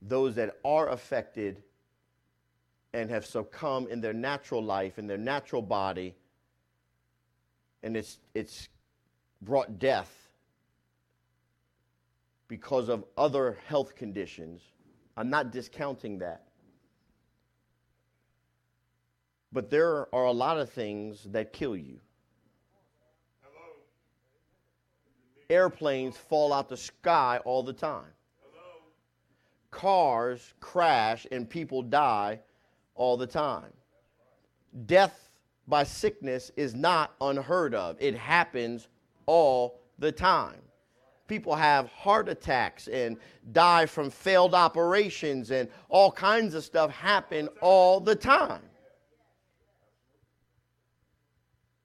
[0.00, 1.62] those that are affected
[2.92, 6.14] and have succumbed in their natural life, in their natural body,
[7.82, 8.68] and it's, it's
[9.42, 10.28] brought death
[12.46, 14.62] because of other health conditions.
[15.16, 16.44] I'm not discounting that.
[19.52, 22.00] But there are a lot of things that kill you.
[25.50, 28.12] Airplanes fall out the sky all the time.
[29.70, 32.40] Cars crash and people die
[32.94, 33.72] all the time.
[34.86, 35.30] Death
[35.66, 38.88] by sickness is not unheard of, it happens
[39.26, 40.60] all the time.
[41.26, 43.18] People have heart attacks and
[43.52, 48.62] die from failed operations, and all kinds of stuff happen all the time.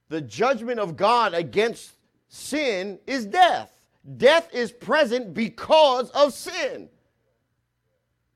[0.07, 1.93] The judgment of God against
[2.33, 3.71] sin is death.
[4.17, 6.89] Death is present because of sin.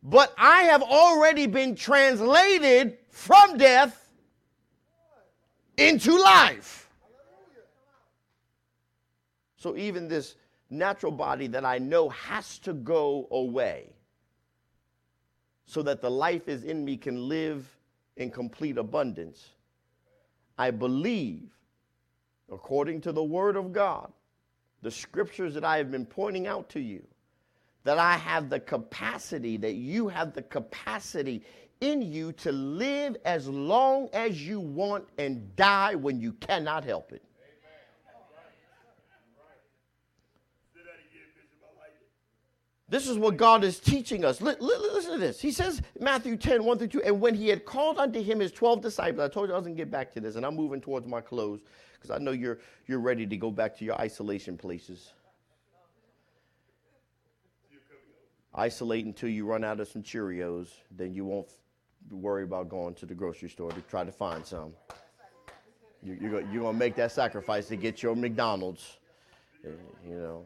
[0.04, 4.08] But I have already been translated from death
[5.78, 6.90] into life.
[9.58, 10.36] So even this
[10.70, 13.90] natural body that I know has to go away
[15.66, 17.68] so that the life is in me can live
[18.16, 19.50] in complete abundance.
[20.56, 21.57] I believe,
[22.52, 24.12] according to the Word of God,
[24.82, 27.06] the scriptures that I have been pointing out to you,
[27.84, 31.44] that I have the capacity, that you have the capacity
[31.82, 37.12] in you to live as long as you want and die when you cannot help
[37.12, 37.24] it.
[42.90, 44.40] This is what God is teaching us.
[44.40, 45.42] listen to this.
[45.42, 48.52] He says, Matthew 10, 1 through 2, and when he had called unto him his
[48.54, 50.56] 12 disciples, I told you I was going to get back to this, and I'm
[50.56, 51.60] moving towards my close
[51.96, 55.12] because I know you're, you're ready to go back to your isolation places.
[58.58, 61.48] isolate until you run out of some Cheerios, then you won't
[62.10, 64.74] worry about going to the grocery store to try to find some.
[66.04, 68.98] You're, you're going to make that sacrifice to get your McDonald's,
[69.64, 69.70] eh,
[70.08, 70.46] you know.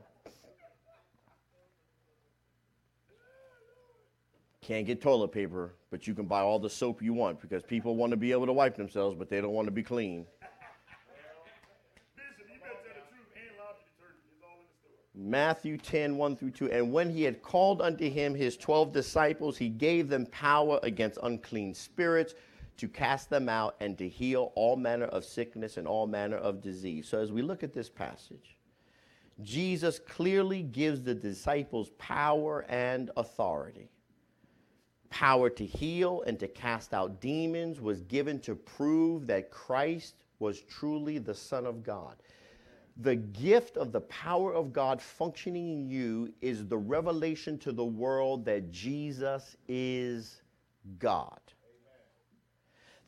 [4.71, 7.97] Can't get toilet paper, but you can buy all the soap you want because people
[7.97, 10.25] want to be able to wipe themselves, but they don't want to be clean.
[15.13, 16.71] Matthew 10, 1 through 2.
[16.71, 21.19] And when he had called unto him his 12 disciples, he gave them power against
[21.21, 22.33] unclean spirits
[22.77, 26.61] to cast them out and to heal all manner of sickness and all manner of
[26.61, 27.09] disease.
[27.09, 28.55] So as we look at this passage,
[29.41, 33.89] Jesus clearly gives the disciples power and authority.
[35.11, 40.61] Power to heal and to cast out demons was given to prove that Christ was
[40.61, 42.15] truly the Son of God.
[42.97, 47.85] The gift of the power of God functioning in you is the revelation to the
[47.85, 50.41] world that Jesus is
[50.97, 51.39] God.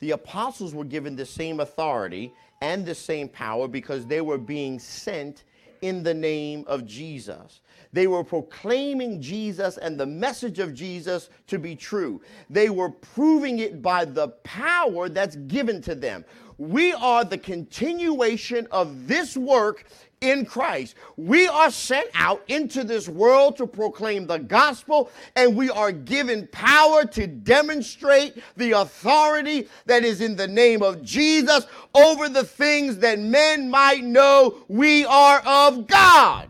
[0.00, 4.78] The apostles were given the same authority and the same power because they were being
[4.78, 5.44] sent
[5.82, 7.60] in the name of Jesus.
[7.94, 12.20] They were proclaiming Jesus and the message of Jesus to be true.
[12.50, 16.24] They were proving it by the power that's given to them.
[16.58, 19.84] We are the continuation of this work
[20.20, 20.96] in Christ.
[21.16, 26.48] We are sent out into this world to proclaim the gospel, and we are given
[26.48, 32.98] power to demonstrate the authority that is in the name of Jesus over the things
[32.98, 36.48] that men might know we are of God.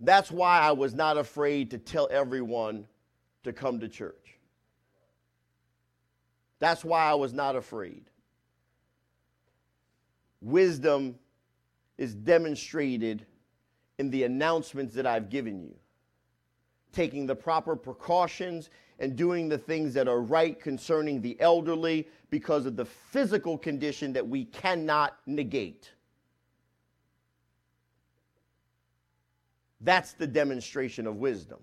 [0.00, 2.86] That's why I was not afraid to tell everyone
[3.44, 4.38] to come to church.
[6.58, 8.04] That's why I was not afraid.
[10.40, 11.18] Wisdom
[11.98, 13.26] is demonstrated
[13.98, 15.74] in the announcements that I've given you.
[16.92, 22.64] Taking the proper precautions and doing the things that are right concerning the elderly because
[22.66, 25.90] of the physical condition that we cannot negate.
[29.80, 31.58] That's the demonstration of wisdom.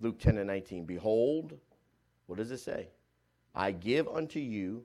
[0.00, 0.84] Luke 10 and 19.
[0.84, 1.58] Behold,
[2.26, 2.88] what does it say?
[3.54, 4.84] I give unto you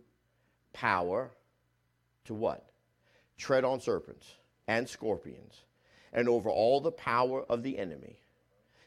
[0.74, 1.32] power
[2.26, 2.70] to what?
[3.38, 4.28] Tread on serpents
[4.68, 5.56] and scorpions
[6.14, 8.20] and over all the power of the enemy.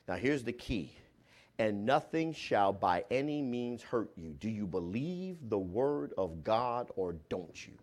[0.08, 0.92] Now, here's the key
[1.58, 4.30] and nothing shall by any means hurt you.
[4.30, 7.74] Do you believe the word of God or don't you?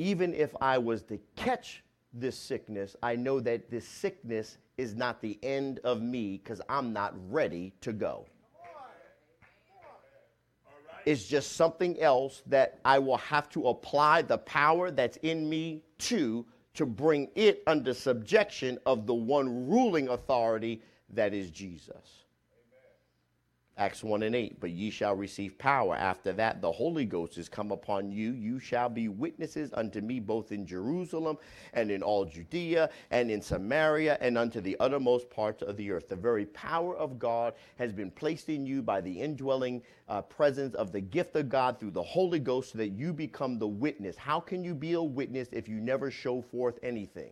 [0.00, 1.84] Even if I was to catch
[2.14, 6.94] this sickness, I know that this sickness is not the end of me because I'm
[6.94, 8.24] not ready to go.
[11.04, 15.82] It's just something else that I will have to apply the power that's in me
[15.98, 20.80] to to bring it under subjection of the one ruling authority
[21.10, 22.19] that is Jesus.
[23.78, 25.94] Acts 1 and 8, but ye shall receive power.
[25.94, 28.32] After that, the Holy Ghost is come upon you.
[28.32, 31.38] You shall be witnesses unto me both in Jerusalem
[31.72, 36.08] and in all Judea and in Samaria and unto the uttermost parts of the earth.
[36.08, 40.74] The very power of God has been placed in you by the indwelling uh, presence
[40.74, 44.16] of the gift of God through the Holy Ghost so that you become the witness.
[44.16, 47.30] How can you be a witness if you never show forth anything?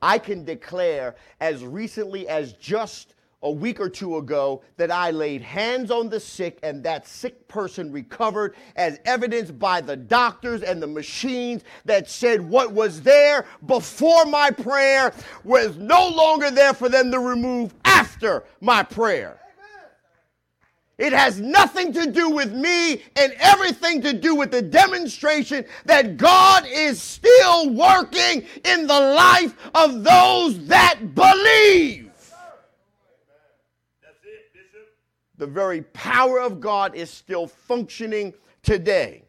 [0.00, 5.42] I can declare as recently as just a week or two ago that I laid
[5.42, 10.82] hands on the sick and that sick person recovered, as evidenced by the doctors and
[10.82, 15.12] the machines that said what was there before my prayer
[15.44, 19.38] was no longer there for them to remove after my prayer.
[20.98, 26.16] It has nothing to do with me and everything to do with the demonstration that
[26.16, 32.11] God is still working in the life of those that believe.
[35.42, 38.32] The very power of God is still functioning
[38.62, 39.24] today.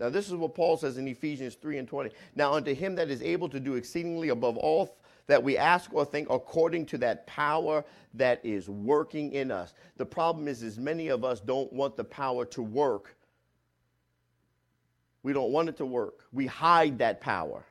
[0.00, 2.08] Now, this is what Paul says in Ephesians 3 and 20.
[2.36, 4.96] Now, unto him that is able to do exceedingly above all
[5.26, 9.74] that we ask or think according to that power that is working in us.
[9.98, 13.14] The problem is, is many of us don't want the power to work.
[15.22, 16.24] We don't want it to work.
[16.32, 17.62] We hide that power.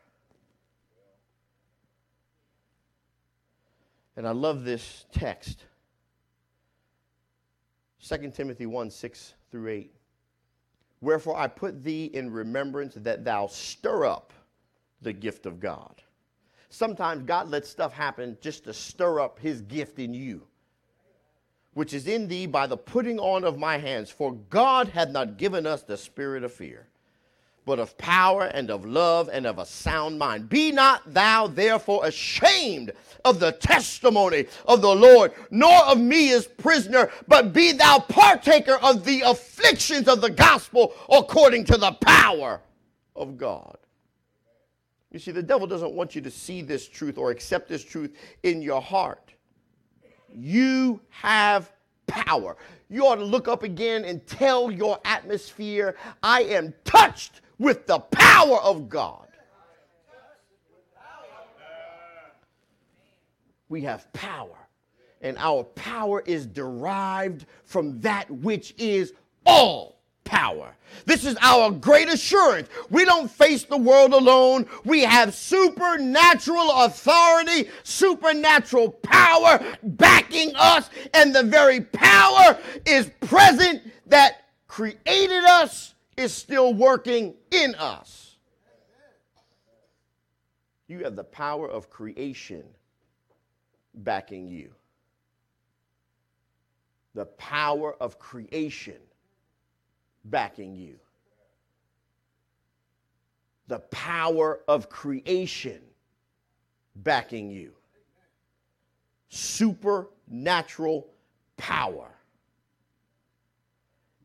[4.16, 5.66] And I love this text.
[8.08, 9.91] 2 Timothy 1 6 through 8.
[11.01, 14.32] Wherefore I put thee in remembrance that thou stir up
[15.01, 16.01] the gift of God.
[16.70, 20.45] Sometimes God lets stuff happen just to stir up his gift in you,
[21.74, 24.10] which is in thee by the putting on of my hands.
[24.10, 26.88] For God hath not given us the spirit of fear
[27.66, 30.47] but of power and of love and of a sound mind.
[30.47, 32.91] Be not thou therefore ashamed
[33.26, 38.76] of the testimony of the Lord, nor of me as prisoner, but be thou partaker
[38.84, 42.61] of the afflictions of the gospel according to the power
[43.16, 43.78] of God.
[45.11, 48.16] You see, the devil doesn't want you to see this truth or accept this truth
[48.43, 49.34] in your heart.
[50.32, 51.72] You have
[52.05, 52.57] power.
[52.89, 57.99] You ought to look up again and tell your atmosphere, I am touched with the
[57.99, 59.28] power of God.
[63.68, 64.56] We have power,
[65.22, 69.14] and our power is derived from that which is
[69.45, 70.76] all power.
[71.06, 72.70] This is our great assurance.
[72.89, 74.68] We don't face the world alone.
[74.86, 84.45] We have supernatural authority, supernatural power backing us, and the very power is present that
[84.68, 88.36] created us is still working in us.
[90.88, 92.63] You have the power of creation
[93.93, 94.72] backing you.
[97.16, 98.99] The power of creation
[100.26, 100.99] backing you.
[103.68, 105.82] The power of creation
[106.97, 107.72] backing you.
[109.30, 111.07] Supernatural
[111.57, 112.14] power.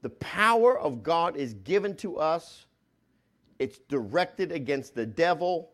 [0.02, 2.66] The power of God is given to us.
[3.58, 5.70] It's directed against the devil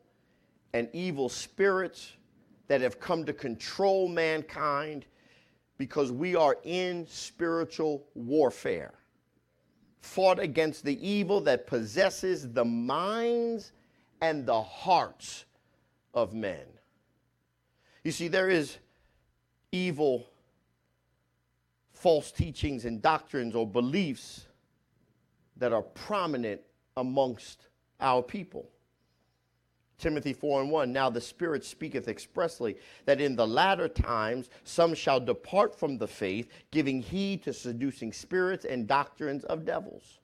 [0.72, 2.12] and evil spirits
[2.68, 5.06] that have come to control mankind
[5.78, 8.94] because we are in spiritual warfare
[10.06, 13.72] fought against the evil that possesses the minds
[14.20, 15.44] and the hearts
[16.14, 16.64] of men.
[18.04, 18.78] You see, there is
[19.72, 20.30] evil,
[21.96, 24.46] false teachings and doctrines or beliefs
[25.56, 26.60] that are prominent
[26.98, 27.68] amongst
[28.00, 28.68] our people.
[29.96, 30.92] Timothy 4 and 1.
[30.92, 32.76] Now the Spirit speaketh expressly
[33.06, 38.12] that in the latter times some shall depart from the faith, giving heed to seducing
[38.12, 40.20] spirits and doctrines of devils.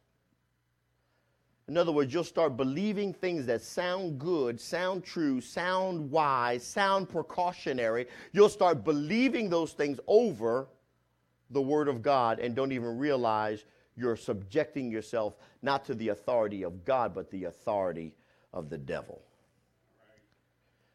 [1.69, 7.09] In other words, you'll start believing things that sound good, sound true, sound wise, sound
[7.09, 8.09] precautionary.
[8.33, 10.69] You'll start believing those things over
[11.53, 13.65] the Word of God and don't even realize
[13.97, 18.15] you're subjecting yourself not to the authority of God, but the authority
[18.53, 19.23] of the devil.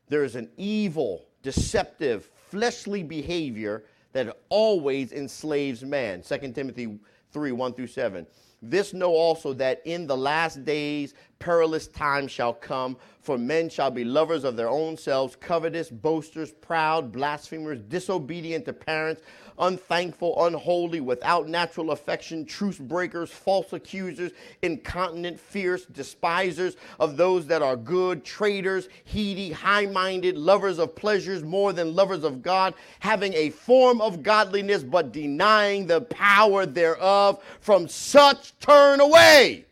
[0.09, 3.83] There is an evil, deceptive, fleshly behavior
[4.13, 6.21] that always enslaves man.
[6.21, 6.97] 2 Timothy
[7.31, 8.25] 3 1 through 7.
[8.61, 13.91] This know also that in the last days perilous times shall come, for men shall
[13.91, 19.21] be lovers of their own selves, covetous, boasters, proud, blasphemers, disobedient to parents,
[19.59, 24.31] unthankful, unholy, without natural affection, truce breakers, false accusers,
[24.61, 31.43] incontinent, fierce, despisers of those that are good, traitors, heedy, high minded, lovers of pleasures
[31.43, 37.43] more than lovers of God, having a form of godliness, but denying the power thereof.
[37.59, 39.65] From such turn away.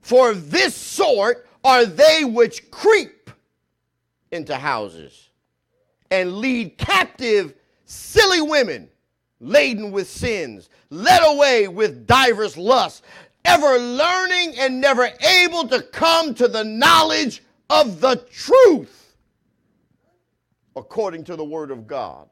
[0.00, 3.30] For this sort are they which creep
[4.32, 5.28] into houses
[6.10, 7.54] and lead captive
[7.90, 8.88] silly women
[9.40, 13.02] laden with sins, led away with divers lusts,
[13.44, 15.10] ever learning and never
[15.42, 19.16] able to come to the knowledge of the truth
[20.76, 22.28] according to the word of God.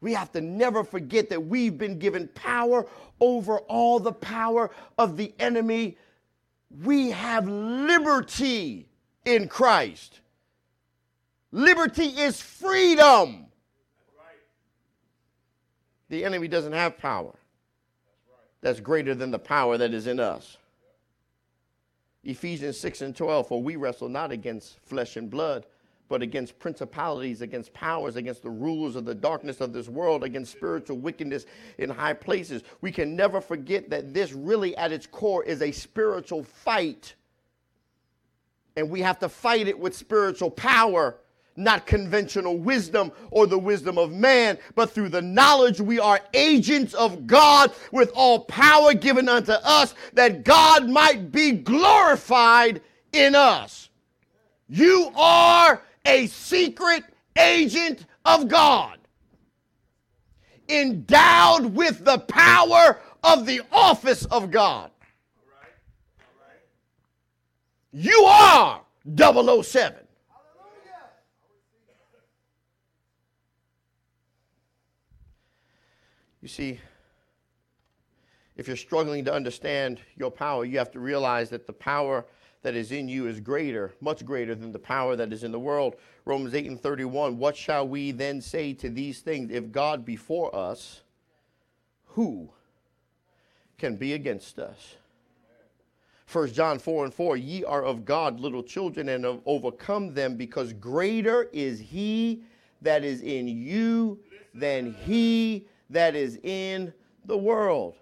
[0.00, 2.86] We have to never forget that we've been given power
[3.20, 5.96] over all the power of the enemy.
[6.84, 8.88] We have liberty
[9.24, 10.20] in Christ.
[11.50, 13.47] Liberty is freedom.
[16.08, 17.34] The enemy doesn't have power
[18.60, 20.56] that's greater than the power that is in us.
[22.24, 25.64] Ephesians 6 and 12, for we wrestle not against flesh and blood,
[26.08, 30.52] but against principalities, against powers, against the rulers of the darkness of this world, against
[30.52, 31.46] spiritual wickedness
[31.76, 32.62] in high places.
[32.80, 37.14] We can never forget that this really, at its core, is a spiritual fight.
[38.76, 41.16] And we have to fight it with spiritual power
[41.58, 46.94] not conventional wisdom or the wisdom of man, but through the knowledge we are agents
[46.94, 52.80] of God with all power given unto us that God might be glorified
[53.12, 53.90] in us.
[54.68, 57.04] You are a secret
[57.38, 58.98] agent of God,
[60.68, 64.90] endowed with the power of the office of God.
[67.92, 68.82] You are
[69.16, 70.07] 007.
[76.48, 76.80] You see,
[78.56, 82.24] if you're struggling to understand your power, you have to realize that the power
[82.62, 85.60] that is in you is greater, much greater than the power that is in the
[85.60, 85.96] world.
[86.24, 87.36] Romans 8 and 31.
[87.36, 89.50] What shall we then say to these things?
[89.50, 91.02] If God be for us,
[92.06, 92.48] who
[93.76, 94.96] can be against us?
[96.32, 100.36] 1 John 4 and 4 Ye are of God, little children, and have overcome them,
[100.36, 102.42] because greater is he
[102.80, 104.18] that is in you
[104.54, 106.92] than he that is in
[107.24, 107.94] the world.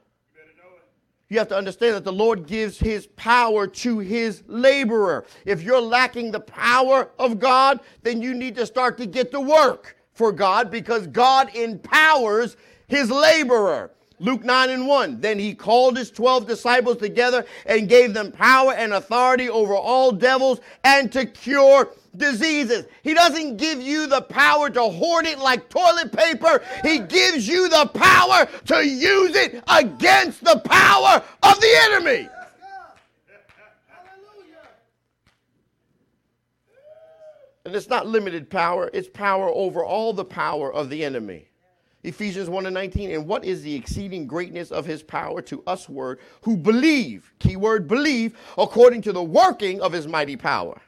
[1.29, 5.25] You have to understand that the Lord gives his power to his laborer.
[5.45, 9.41] If you're lacking the power of God, then you need to start to get to
[9.41, 12.57] work for God because God empowers
[12.87, 13.91] his laborer.
[14.19, 15.21] Luke 9 and 1.
[15.21, 20.13] Then he called his 12 disciples together and gave them power and authority over all
[20.13, 22.87] devils and to cure diseases.
[23.03, 26.63] He doesn't give you the power to hoard it like toilet paper.
[26.83, 32.29] He gives you the power to use it against the power of the enemy.
[37.65, 41.49] And it's not limited power, it's power over all the power of the enemy.
[42.05, 43.11] Ephesians 1 and 19.
[43.11, 47.89] And what is the exceeding greatness of his power to us, word, who believe, keyword
[47.89, 50.81] believe, according to the working of his mighty power?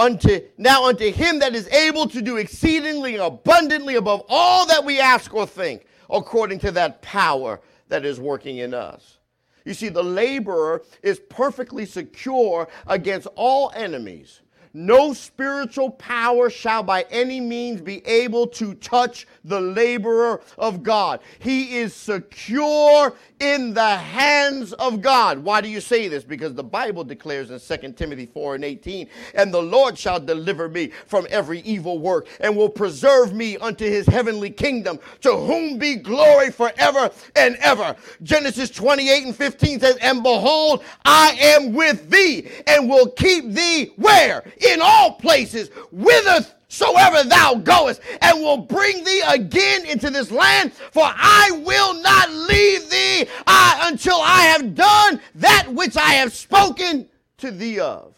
[0.00, 4.98] Unto now unto him that is able to do exceedingly abundantly above all that we
[4.98, 9.18] ask or think, according to that power that is working in us.
[9.66, 14.40] You see, the laborer is perfectly secure against all enemies
[14.72, 21.20] no spiritual power shall by any means be able to touch the laborer of God.
[21.38, 25.38] He is secure in the hands of God.
[25.38, 26.24] Why do you say this?
[26.24, 30.68] Because the Bible declares in 2 Timothy 4 and 18, and the Lord shall deliver
[30.68, 35.78] me from every evil work and will preserve me unto his heavenly kingdom, to whom
[35.78, 37.96] be glory forever and ever.
[38.22, 43.92] Genesis 28 and 15 says, And behold, I am with thee and will keep thee
[43.96, 44.44] where?
[44.60, 51.04] In all places, whithersoever thou goest, and will bring thee again into this land, for
[51.04, 57.08] I will not leave thee until I have done that which I have spoken
[57.38, 58.14] to thee of.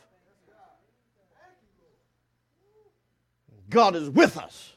[3.70, 4.72] God is with us.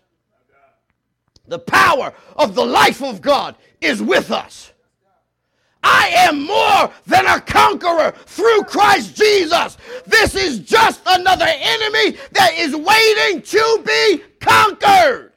[1.48, 4.72] The power of the life of God is with us.
[5.86, 9.78] I am more than a conqueror through Christ Jesus.
[10.08, 15.32] This is just another enemy that is waiting to be conquered.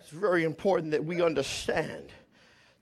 [0.00, 2.12] It's very important that we understand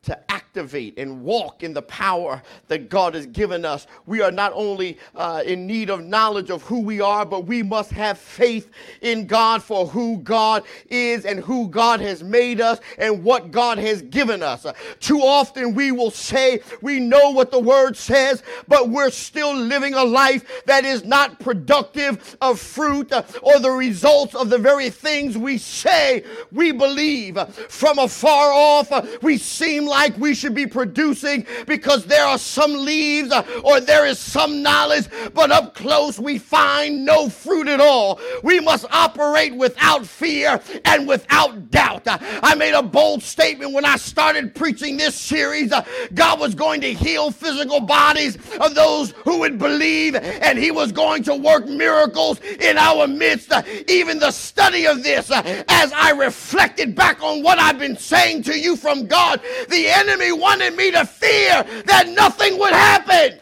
[0.04, 3.86] to activate and walk in the power that God has given us.
[4.06, 7.62] We are not only uh, in need of knowledge of who we are, but we
[7.62, 12.78] must have faith in God for who God is and who God has made us
[12.98, 14.66] and what God has given us.
[15.00, 19.94] Too often we will say we know what the word says, but we're still living
[19.94, 25.36] a life that is not productive of fruit or the results of the very things
[25.36, 27.38] we say we believe.
[27.68, 33.30] From afar off, we seem like we should be producing because there are some leaves
[33.32, 38.20] uh, or there is some knowledge, but up close we find no fruit at all.
[38.42, 42.06] We must operate without fear and without doubt.
[42.06, 45.72] Uh, I made a bold statement when I started preaching this series.
[45.72, 45.84] Uh,
[46.14, 50.92] God was going to heal physical bodies of those who would believe, and He was
[50.92, 53.52] going to work miracles in our midst.
[53.88, 58.58] Even the study of this, as I reflected back on what I've been saying to
[58.58, 63.38] you from God, the the enemy wanted me to fear that nothing would happen.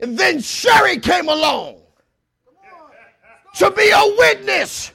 [0.00, 1.78] And then Sherry came along
[3.56, 4.92] to be a witness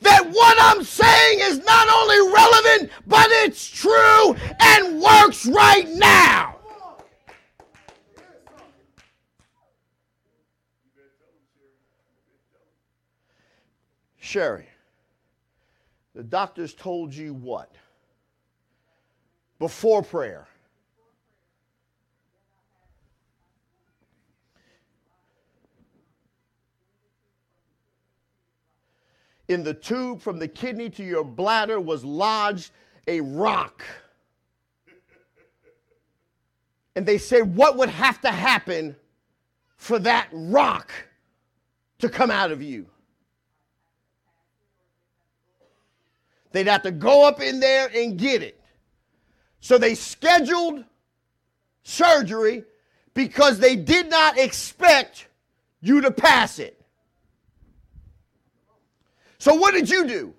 [0.00, 6.56] that what I'm saying is not only relevant, but it's true and works right now.
[14.18, 14.66] Sherry.
[16.14, 17.74] The doctors told you what?
[19.62, 20.48] Before prayer.
[29.46, 32.72] In the tube from the kidney to your bladder was lodged
[33.06, 33.84] a rock.
[36.96, 38.96] And they said, What would have to happen
[39.76, 40.90] for that rock
[42.00, 42.86] to come out of you?
[46.50, 48.58] They'd have to go up in there and get it.
[49.62, 50.84] So they scheduled
[51.84, 52.64] surgery
[53.14, 55.28] because they did not expect
[55.80, 56.84] you to pass it.
[59.38, 60.34] So what did you do?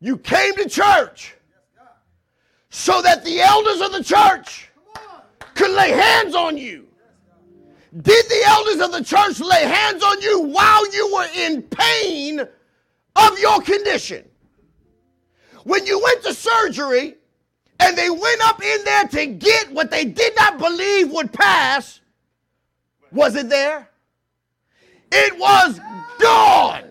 [0.00, 1.34] You came to church
[2.70, 4.70] so that the elders of the church
[5.54, 6.86] could lay hands on you.
[8.00, 12.40] Did the elders of the church lay hands on you while you were in pain
[12.40, 14.24] of your condition?
[15.64, 17.16] When you went to surgery
[17.80, 22.00] and they went up in there to get what they did not believe would pass,
[23.12, 23.88] was it there?
[25.12, 25.80] It was
[26.18, 26.84] gone.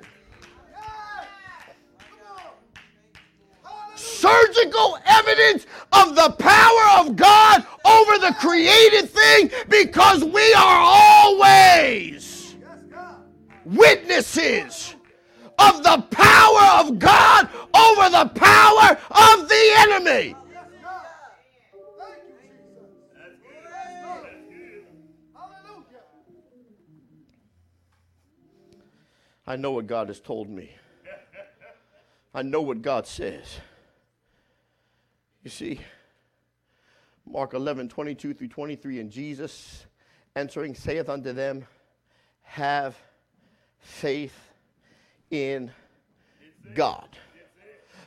[3.95, 12.55] Surgical evidence of the power of God over the created thing because we are always
[13.65, 14.95] witnesses
[15.59, 20.35] of the power of God over the power of the enemy.
[29.45, 30.71] I know what God has told me.
[32.33, 33.59] I know what God says.
[35.43, 35.79] You see,
[37.25, 39.85] Mark 11, 22 through 23, and Jesus
[40.35, 41.65] answering saith unto them,
[42.43, 42.97] Have
[43.79, 44.37] faith
[45.29, 45.71] in
[46.73, 47.09] God.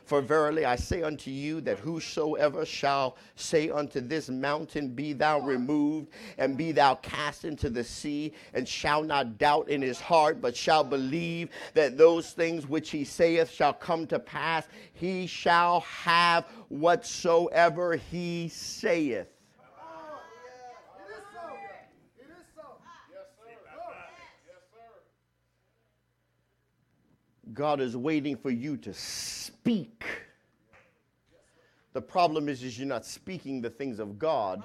[0.07, 5.41] For verily I say unto you that whosoever shall say unto this mountain, Be thou
[5.41, 6.07] removed,
[6.37, 10.55] and be thou cast into the sea, and shall not doubt in his heart, but
[10.55, 16.45] shall believe that those things which he saith shall come to pass, he shall have
[16.69, 19.27] whatsoever he saith.
[27.53, 30.05] God is waiting for you to speak.
[31.93, 34.63] The problem is, is you're not speaking the things of God,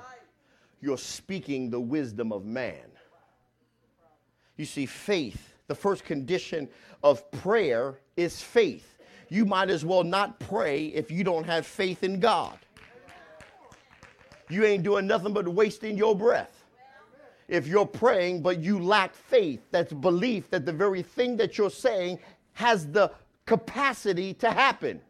[0.81, 2.91] you're speaking the wisdom of man.
[4.57, 6.69] You see, faith, the first condition
[7.03, 8.99] of prayer is faith.
[9.29, 12.59] You might as well not pray if you don't have faith in God.
[14.51, 16.67] You ain't doing nothing but wasting your breath.
[17.49, 21.71] If you're praying, but you lack faith, that's belief that the very thing that you're
[21.71, 22.19] saying
[22.55, 23.11] has the
[23.47, 25.01] capacity to happen.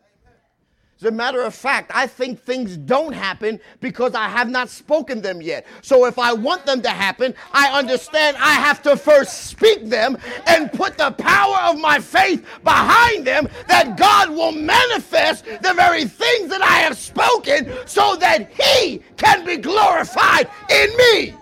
[1.03, 5.21] As a matter of fact, I think things don't happen because I have not spoken
[5.21, 5.67] them yet.
[5.81, 10.17] So if I want them to happen, I understand I have to first speak them
[10.47, 16.05] and put the power of my faith behind them that God will manifest the very
[16.05, 21.35] things that I have spoken so that He can be glorified in me.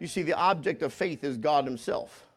[0.00, 2.27] You see, the object of faith is God Himself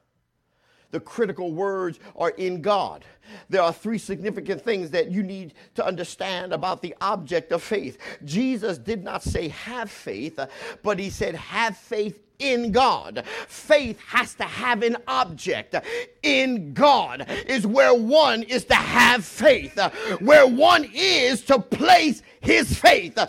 [0.92, 3.04] the critical words are in God.
[3.50, 7.98] There are three significant things that you need to understand about the object of faith.
[8.26, 10.40] Jesus did not say have faith,
[10.84, 13.24] but he said have faith in God.
[13.48, 15.76] Faith has to have an object.
[16.24, 19.80] In God is where one is to have faith,
[20.20, 23.20] where one is to place his faith.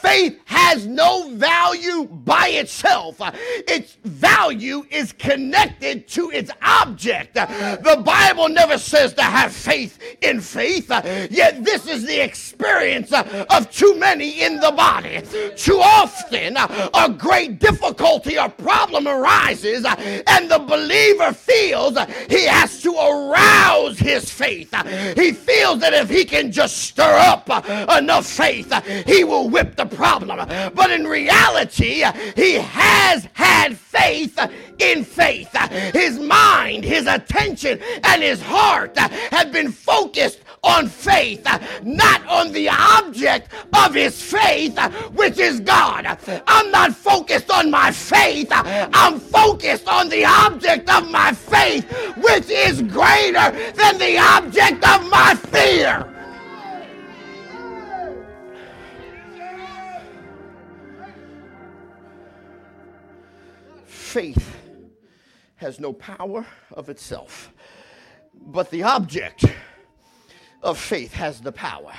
[0.00, 3.20] Faith has no value by itself,
[3.66, 7.34] its value is connected to its object.
[7.34, 10.90] The Bible never says to have faith in faith,
[11.30, 15.22] yet, this is the experience of too many in the body.
[15.56, 19.94] Too often, a great difficulty or problem arises, uh,
[20.26, 24.72] and the believer feels uh, he has to arouse his faith.
[24.72, 24.82] Uh,
[25.14, 27.48] he feels that if he can just stir up
[27.96, 28.72] enough faith,
[29.06, 30.38] he will whip the problem.
[30.74, 32.04] But in reality,
[32.36, 34.38] he has had faith
[34.78, 35.54] in faith.
[35.92, 41.46] His mind, his attention, and his heart have been focused on faith,
[41.82, 44.76] not on the object of his faith,
[45.12, 46.18] which is God.
[46.46, 52.50] I'm not focused on my faith, I'm focused on the object of my faith, which
[52.50, 56.14] is greater than the object of my fear.
[63.86, 64.57] Faith
[65.58, 67.52] has no power of itself,
[68.34, 69.44] but the object
[70.62, 71.92] of faith has the power.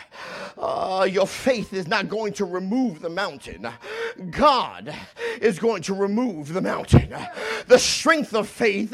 [0.58, 3.68] Uh, your faith is not going to remove the mountain.
[4.32, 4.94] God
[5.40, 7.16] is going to remove the mountain.
[7.68, 8.94] The strength of faith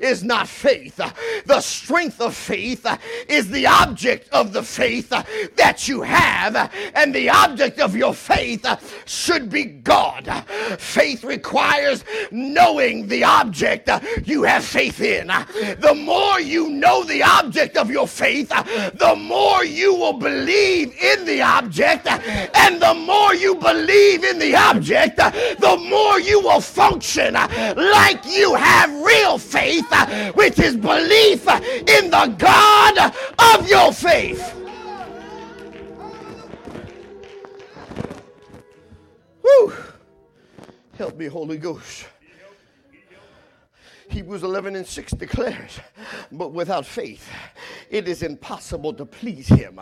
[0.00, 1.00] is not faith.
[1.46, 2.86] The strength of faith
[3.28, 8.66] is the object of the faith that you have, and the object of your faith
[9.06, 10.44] should be God.
[10.78, 13.88] Faith requires knowing the object
[14.24, 15.28] you have faith in.
[15.28, 20.92] The more you know the object of your faith, the the more you will believe
[21.00, 26.60] in the object, and the more you believe in the object, the more you will
[26.60, 29.86] function like you have real faith,
[30.34, 31.46] which is belief
[31.96, 33.14] in the God
[33.54, 34.42] of your faith.
[39.42, 39.72] Whew.
[40.98, 42.06] Help me, Holy Ghost.
[44.08, 45.80] Hebrews 11 and 6 declares,
[46.32, 47.28] But without faith
[47.90, 49.80] it is impossible to please him.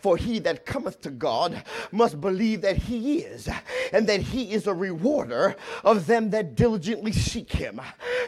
[0.00, 1.62] For he that cometh to God
[1.92, 3.48] must believe that he is,
[3.92, 7.80] and that he is a rewarder of them that diligently seek him.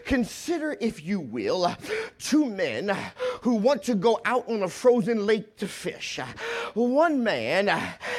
[0.05, 1.75] Consider, if you will,
[2.19, 2.97] two men
[3.43, 6.19] who want to go out on a frozen lake to fish.
[6.75, 7.69] One man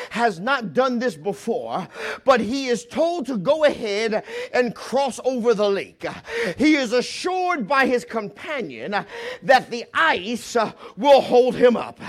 [0.10, 1.88] has not done this before,
[2.26, 4.24] but he is told to go ahead
[4.54, 6.06] and cross over the lake.
[6.58, 7.19] He is assured
[7.68, 9.04] by his companion uh,
[9.44, 12.00] that the ice uh, will hold him up.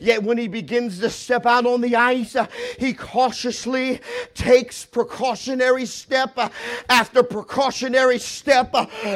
[0.00, 2.46] Yet when he begins to step out on the ice, uh,
[2.78, 4.00] he cautiously
[4.34, 6.38] takes precautionary step
[6.88, 8.74] after precautionary step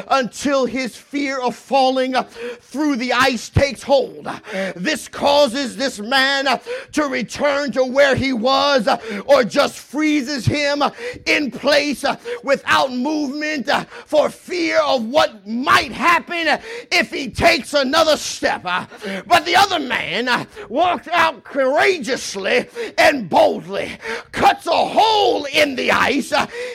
[0.09, 2.15] until his fear of falling
[2.59, 4.27] through the ice takes hold.
[4.75, 6.59] This causes this man
[6.93, 8.87] to return to where he was
[9.25, 10.83] or just freezes him
[11.25, 12.03] in place
[12.43, 13.69] without movement
[14.05, 16.59] for fear of what might happen
[16.91, 18.63] if he takes another step.
[18.63, 22.67] But the other man walks out courageously
[22.97, 23.97] and boldly,
[24.31, 26.33] cuts a hole in the ice,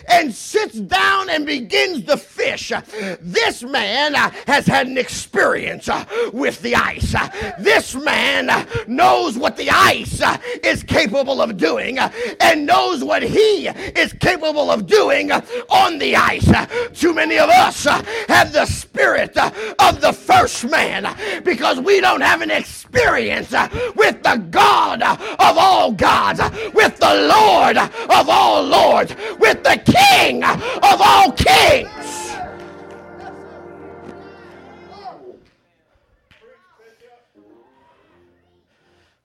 [0.08, 2.72] and sits down and begins to fish.
[3.20, 4.14] This man
[4.46, 5.88] has had an experience
[6.32, 7.14] with the ice.
[7.58, 10.22] This man knows what the ice
[10.62, 16.50] is capable of doing and knows what he is capable of doing on the ice.
[16.94, 21.06] Too many of us have the spirit uh, of the first man
[21.44, 26.40] because we don't have an experience uh, with the God uh, of all gods,
[26.74, 31.88] with the Lord of all lords, with the King of all kings.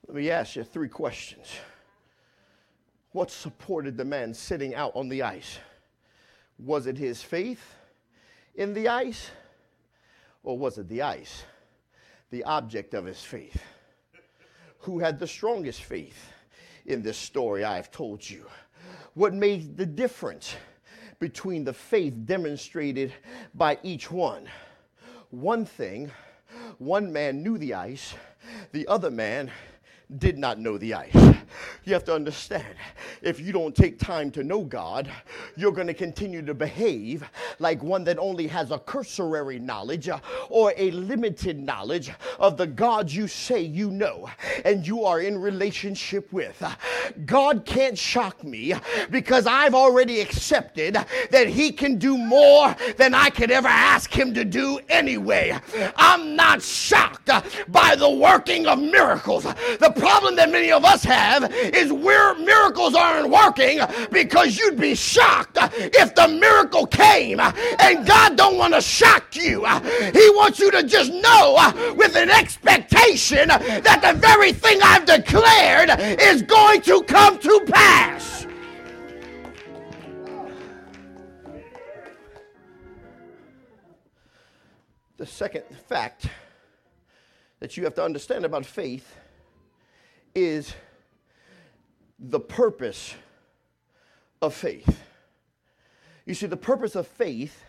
[0.06, 1.48] Let me ask you three questions.
[3.10, 5.58] What supported the man sitting out on the ice?
[6.58, 7.74] Was it his faith
[8.54, 9.30] in the ice?
[10.42, 11.44] Or was it the ice,
[12.30, 13.62] the object of his faith?
[14.80, 16.30] Who had the strongest faith
[16.86, 18.46] in this story I've told you?
[19.14, 20.54] What made the difference
[21.18, 23.12] between the faith demonstrated
[23.54, 24.48] by each one?
[25.30, 26.10] One thing,
[26.78, 28.14] one man knew the ice,
[28.72, 29.50] the other man
[30.18, 31.33] did not know the ice.
[31.84, 32.64] You have to understand,
[33.22, 35.10] if you don't take time to know God,
[35.56, 37.24] you're going to continue to behave
[37.58, 40.18] like one that only has a cursory knowledge uh,
[40.48, 44.28] or a limited knowledge of the God you say you know
[44.64, 46.62] and you are in relationship with.
[47.26, 48.74] God can't shock me
[49.10, 50.94] because I've already accepted
[51.30, 55.58] that He can do more than I could ever ask Him to do anyway.
[55.96, 57.30] I'm not shocked
[57.68, 59.44] by the working of miracles.
[59.44, 63.80] The problem that many of us have is where miracles aren't working
[64.10, 69.64] because you'd be shocked if the miracle came and God don't want to shock you.
[70.12, 75.90] He wants you to just know with an expectation that the very thing I've declared
[76.20, 78.46] is going to come to pass.
[85.16, 86.26] The second fact
[87.60, 89.16] that you have to understand about faith
[90.34, 90.74] is
[92.18, 93.14] the purpose
[94.40, 95.00] of faith.
[96.26, 97.64] You see, the purpose of faith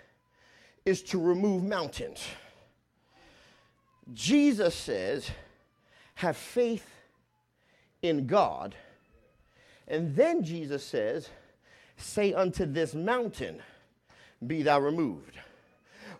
[0.86, 2.24] is to remove mountains.
[4.14, 5.30] Jesus says,
[6.16, 6.88] have faith
[8.02, 8.76] in God.
[9.88, 11.30] And then Jesus says,
[11.98, 13.62] say unto this mountain,
[14.46, 15.38] be thou removed.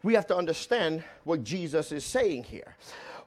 [0.04, 2.76] We have to understand what Jesus is saying here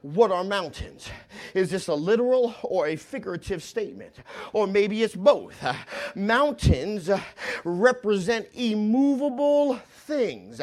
[0.01, 1.09] what are mountains?
[1.53, 4.15] Is this a literal or a figurative statement?
[4.53, 5.63] Or maybe it's both.
[6.15, 7.09] Mountains
[7.63, 10.61] represent immovable things.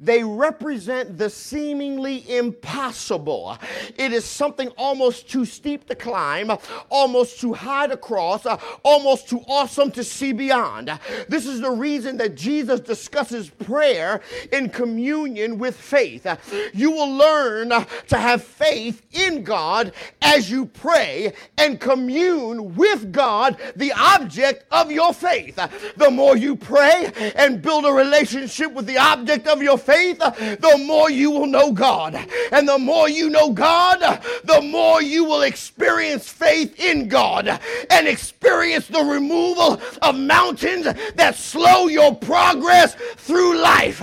[0.00, 3.56] They represent the seemingly impossible.
[3.96, 6.50] It is something almost too steep to climb,
[6.90, 8.44] almost too high to cross,
[8.82, 10.90] almost too awesome to see beyond.
[11.28, 14.20] This is the reason that Jesus discusses prayer
[14.52, 16.26] in communion with faith.
[16.74, 19.92] You will learn to have faith in God
[20.22, 25.54] as you pray and commune with God, the object of your faith.
[25.96, 30.82] The more you pray and build a relationship with the object of your faith, the
[30.84, 32.14] more you will know God.
[32.52, 34.00] And the more you know God,
[34.44, 40.84] the more you will experience faith in God and experience the removal of mountains
[41.14, 44.00] that slow your progress through life.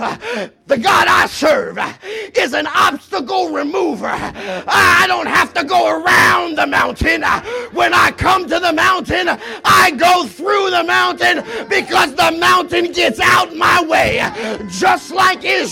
[0.66, 1.78] The God I serve
[2.36, 4.10] is an obstacle remover.
[4.10, 7.22] I don't have to go around the mountain.
[7.72, 9.28] When I come to the mountain,
[9.64, 14.22] I go through the mountain because the mountain gets out my way.
[14.68, 15.71] Just like Israel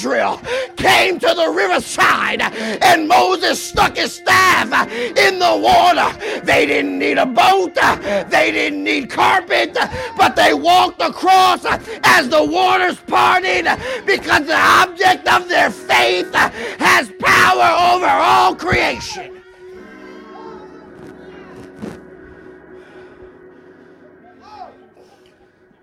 [0.76, 6.10] came to the riverside and Moses stuck his staff in the water.
[6.44, 9.76] They didn't need a boat, they didn't need carpet,
[10.16, 11.64] but they walked across
[12.04, 13.66] as the waters parted
[14.06, 19.36] because the object of their faith has power over all creation.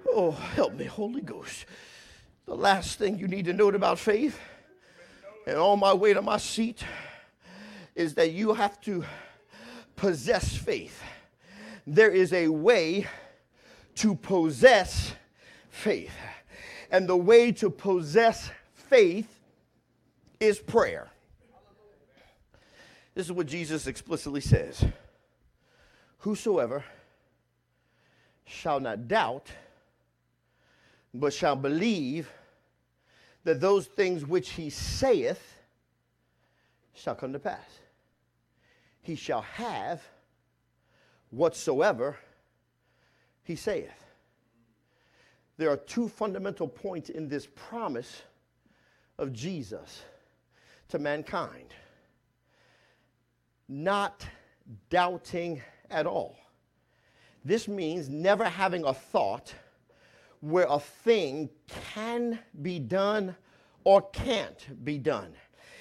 [0.09, 1.65] Oh, help me, Holy Ghost.
[2.47, 4.39] The last thing you need to note about faith,
[5.45, 6.81] and on my way to my seat,
[7.93, 9.03] is that you have to
[9.97, 11.03] possess faith.
[11.85, 13.05] There is a way
[13.95, 15.13] to possess
[15.69, 16.13] faith.
[16.89, 19.27] And the way to possess faith
[20.39, 21.09] is prayer.
[23.13, 24.85] This is what Jesus explicitly says
[26.19, 26.85] Whosoever
[28.45, 29.51] shall not doubt,
[31.13, 32.31] but shall believe
[33.47, 35.55] that those things which he saith
[36.93, 37.79] shall come to pass.
[39.01, 40.03] He shall have
[41.29, 42.17] whatsoever
[43.45, 44.03] he saith.
[45.55, 48.21] There are two fundamental points in this promise
[49.17, 50.01] of Jesus
[50.89, 51.73] to mankind
[53.69, 54.27] not
[54.89, 56.35] doubting at all.
[57.45, 59.53] This means never having a thought
[60.49, 61.49] where a thing
[61.93, 63.35] can be done
[63.83, 65.33] or can't be done.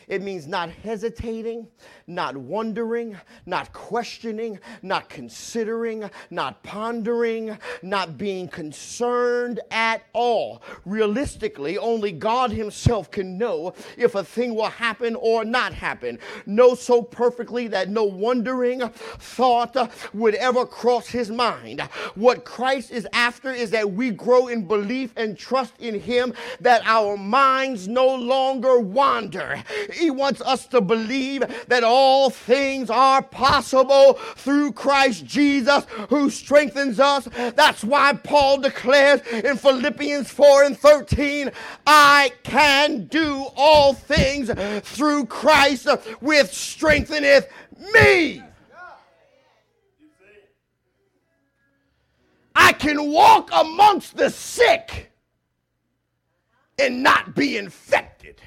[0.08, 1.66] It means not hesitating,
[2.06, 10.62] not wondering, not questioning, not considering, not pondering, not being concerned at all.
[10.84, 16.20] Realistically, only God Himself can know if a thing will happen or not happen.
[16.46, 21.80] Know so perfectly that no wondering thought would ever cross His mind.
[22.14, 26.82] What Christ is after is that we grow in belief and trust in Him, that
[26.84, 29.62] our minds no longer wander.
[29.96, 37.00] He wants us to believe that all things are possible through Christ Jesus who strengthens
[37.00, 37.28] us.
[37.54, 41.50] That's why Paul declares in Philippians 4 and 13,
[41.86, 44.50] I can do all things
[44.82, 45.88] through Christ
[46.20, 47.48] which strengtheneth
[47.92, 48.42] me.
[52.54, 55.12] I can walk amongst the sick
[56.78, 58.40] and not be infected.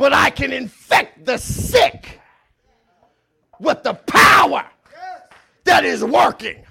[0.00, 2.20] But I can infect the sick
[3.58, 4.64] with the power
[5.64, 6.64] that is working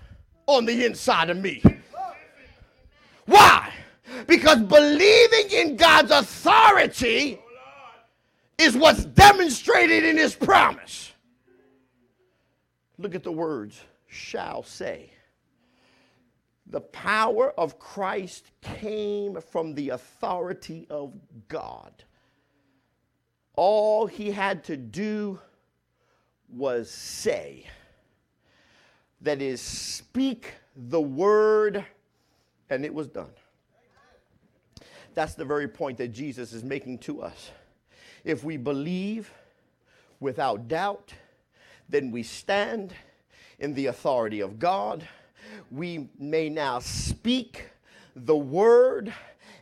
[0.48, 1.62] on the inside of me.
[3.28, 3.72] Why?
[4.26, 7.40] Because believing in God's authority
[8.58, 11.14] is what's demonstrated in his promise.
[12.98, 15.14] Look at the words shall say.
[16.66, 21.14] The power of Christ came from the authority of
[21.48, 22.06] God.
[23.62, 25.38] All he had to do
[26.48, 27.66] was say.
[29.20, 31.84] That is, speak the word,
[32.70, 33.34] and it was done.
[35.14, 37.52] That's the very point that Jesus is making to us.
[38.24, 39.30] If we believe
[40.22, 41.14] without doubt,
[41.90, 42.94] then we stand
[43.60, 45.06] in the authority of God.
[45.70, 47.66] We may now speak
[48.16, 49.14] the word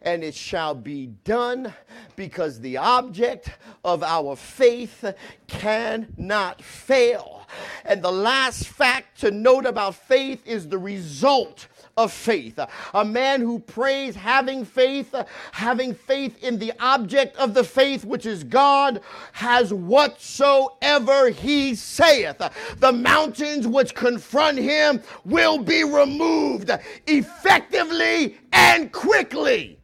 [0.04, 1.74] and it shall be done
[2.18, 3.52] because the object
[3.86, 5.06] of our faith
[5.48, 7.48] cannot fail.
[7.86, 12.60] And the last fact to note about faith is the result of faith.
[12.94, 15.16] A man who prays having faith,
[15.52, 19.02] having faith in the object of the faith, which is God,
[19.34, 22.42] has whatsoever he saith.
[22.78, 26.72] The mountains which confront him will be removed
[27.08, 29.77] effectively and quickly.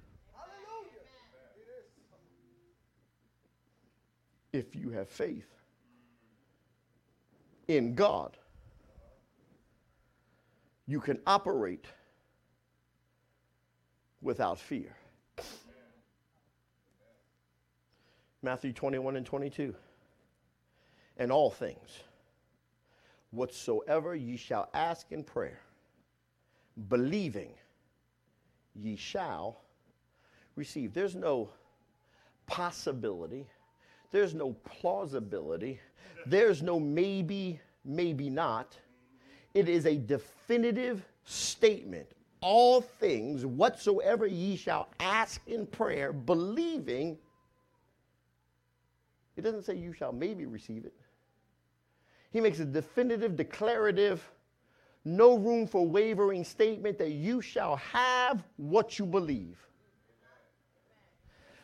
[4.54, 5.48] If you have faith
[7.68, 8.38] in God,
[10.86, 11.86] you can operate
[14.22, 14.96] without fear.
[18.42, 19.74] Matthew 21 and 22.
[21.18, 22.02] And all things,
[23.32, 25.60] whatsoever ye shall ask in prayer,
[26.90, 27.54] believing
[28.76, 29.62] ye shall
[30.56, 30.94] receive.
[30.94, 31.50] There's no
[32.48, 33.48] possibility
[34.14, 35.80] there's no plausibility.
[36.28, 38.78] There's no maybe, maybe not.
[39.56, 42.08] It is a definitive statement.
[42.40, 47.18] All things whatsoever ye shall ask in prayer, believing.
[49.36, 50.94] It doesn't say you shall maybe receive it.
[52.32, 54.30] He makes a definitive, declarative,
[55.06, 59.58] no room for wavering statement that you shall have what you believe.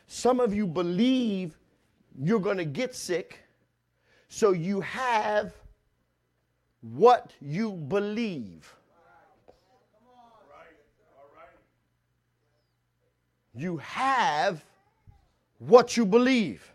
[0.08, 1.56] Some of you believe
[2.18, 3.38] you're going to get sick,
[4.28, 5.52] so you have
[6.80, 8.72] what you believe.
[13.54, 14.64] You have
[15.58, 16.72] what you believe.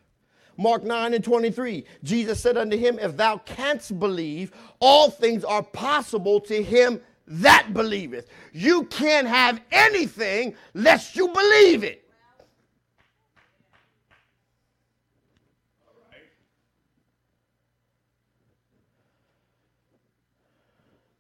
[0.58, 5.64] Mark 9 and 23, Jesus said unto him, If thou canst believe, all things are
[5.64, 8.30] possible to him that believeth.
[8.54, 12.05] You can't have anything lest you believe it.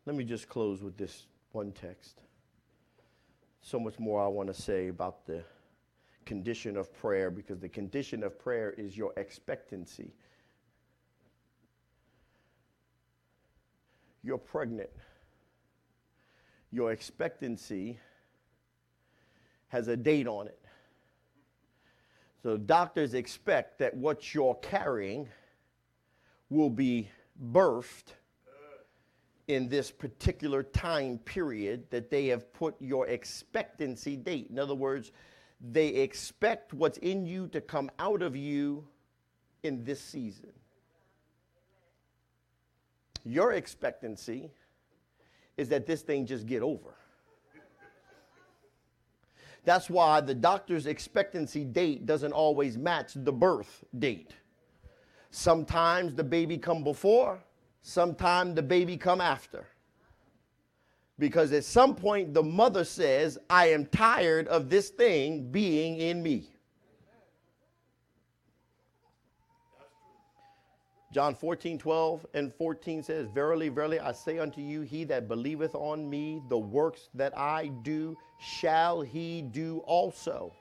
[0.06, 2.22] Let me just close with this one text.
[3.61, 5.44] So much more I want to say about the
[6.26, 10.14] condition of prayer because the condition of prayer is your expectancy.
[14.23, 14.90] You're pregnant.
[16.72, 17.98] Your expectancy
[19.69, 20.60] has a date on it.
[22.44, 25.27] So doctors expect that what you're carrying
[26.49, 27.10] will be
[27.52, 28.14] birthed
[29.48, 34.48] in this particular time period that they have put your expectancy date.
[34.50, 35.12] In other words,
[35.72, 38.88] they expect what's in you to come out of you
[39.64, 40.52] in this season.
[43.24, 44.52] Your expectancy
[45.58, 46.96] is that this thing just get over.
[49.64, 54.36] That's why the doctor's expectancy date doesn't always match the birth date.
[55.32, 57.40] Sometimes the baby come before,
[57.86, 59.68] sometime the baby come after.
[61.20, 66.22] Because at some point the mother says i am tired of this thing being in
[66.22, 66.49] me.
[71.14, 75.74] John 14 12 and 14 says verily verily i say unto you he that believeth
[75.74, 80.52] on me the works that i do shall he do also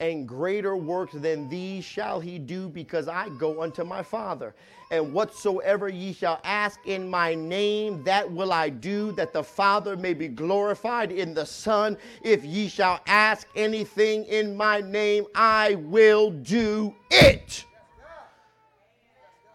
[0.00, 4.54] and greater works than these shall he do because I go unto my Father.
[4.90, 9.96] And whatsoever ye shall ask in my name, that will I do, that the Father
[9.96, 11.96] may be glorified in the Son.
[12.22, 17.64] If ye shall ask anything in my name, I will do it.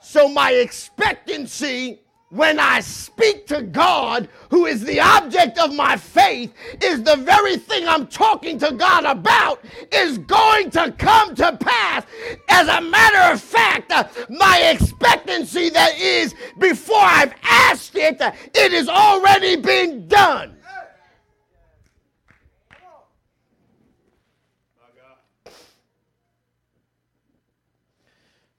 [0.01, 2.00] So my expectancy
[2.31, 7.57] when I speak to God, who is the object of my faith, is the very
[7.57, 12.05] thing I'm talking to God about, is going to come to pass.
[12.49, 18.31] As a matter of fact, uh, my expectancy that is before I've asked it, uh,
[18.55, 20.55] it already been done.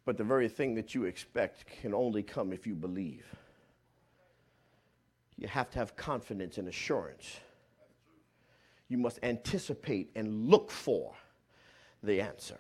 [0.05, 3.25] But the very thing that you expect can only come if you believe
[5.43, 7.41] you have to have confidence and assurance.
[8.89, 11.15] You must anticipate and look for
[12.01, 12.59] the answer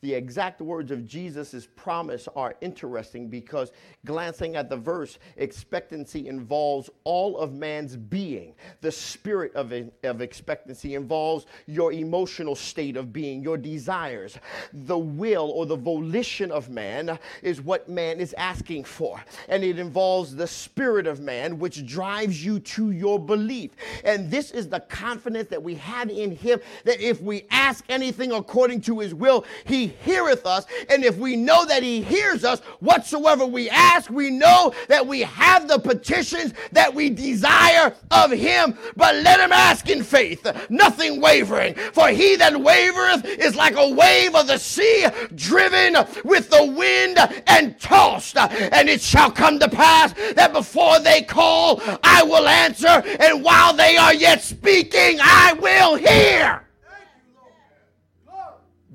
[0.00, 3.72] the exact words of Jesus' promise are interesting because
[4.06, 8.54] glancing at the verse, expectancy involves all of man's being.
[8.80, 9.72] The spirit of,
[10.04, 14.38] of expectancy involves your emotional state of being, your desires.
[14.72, 19.20] The will or the volition of man is what man is asking for.
[19.48, 23.72] And it involves the spirit of man, which drives you to your belief.
[24.04, 28.30] And this is the confidence that we have in him that if we ask anything
[28.30, 30.66] according to his will, he heareth us.
[30.88, 35.20] And if we know that he hears us, whatsoever we ask, we know that we
[35.20, 38.78] have the petitions that we desire of him.
[38.96, 41.74] But let him ask in faith, nothing wavering.
[41.74, 47.18] For he that wavereth is like a wave of the sea, driven with the wind
[47.46, 48.36] and tossed.
[48.36, 53.02] And it shall come to pass that before they call, I will answer.
[53.20, 56.67] And while they are yet speaking, I will hear.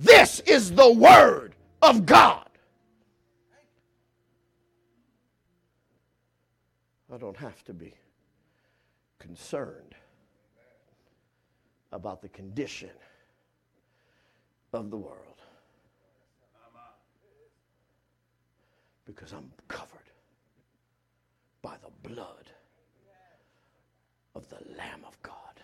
[0.03, 2.49] This is the Word of God.
[7.11, 7.93] I don't have to be
[9.17, 9.95] concerned
[11.93, 12.89] about the condition
[14.73, 15.41] of the world
[19.05, 20.09] because I'm covered
[21.61, 22.49] by the blood
[24.35, 25.61] of the Lamb of God.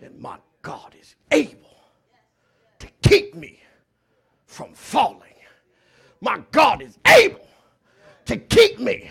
[0.00, 1.67] And my God is able
[3.02, 3.60] keep me
[4.46, 5.22] from falling.
[6.20, 7.46] My God is able
[8.26, 9.10] to keep me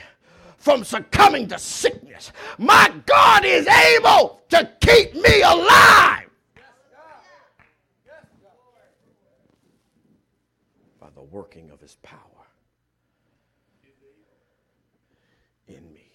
[0.58, 2.32] from succumbing to sickness.
[2.58, 6.30] My God is able to keep me alive.
[11.00, 12.20] By the working of his power
[15.68, 16.12] in me.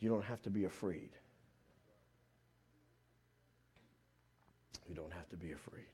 [0.00, 1.10] You don't have to be afraid.
[4.88, 5.84] You don't have to be afraid.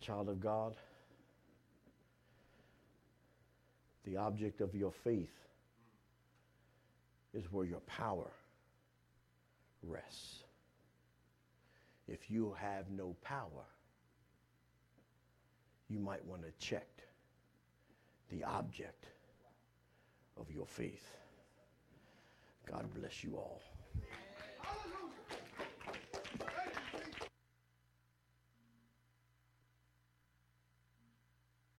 [0.00, 0.74] Child of God,
[4.04, 5.34] the object of your faith
[7.32, 8.30] is where your power
[9.82, 10.44] rests.
[12.06, 13.64] If you have no power,
[15.88, 16.86] you might want to check
[18.30, 19.06] the object
[20.36, 21.16] of your faith.
[22.70, 23.60] God bless you all.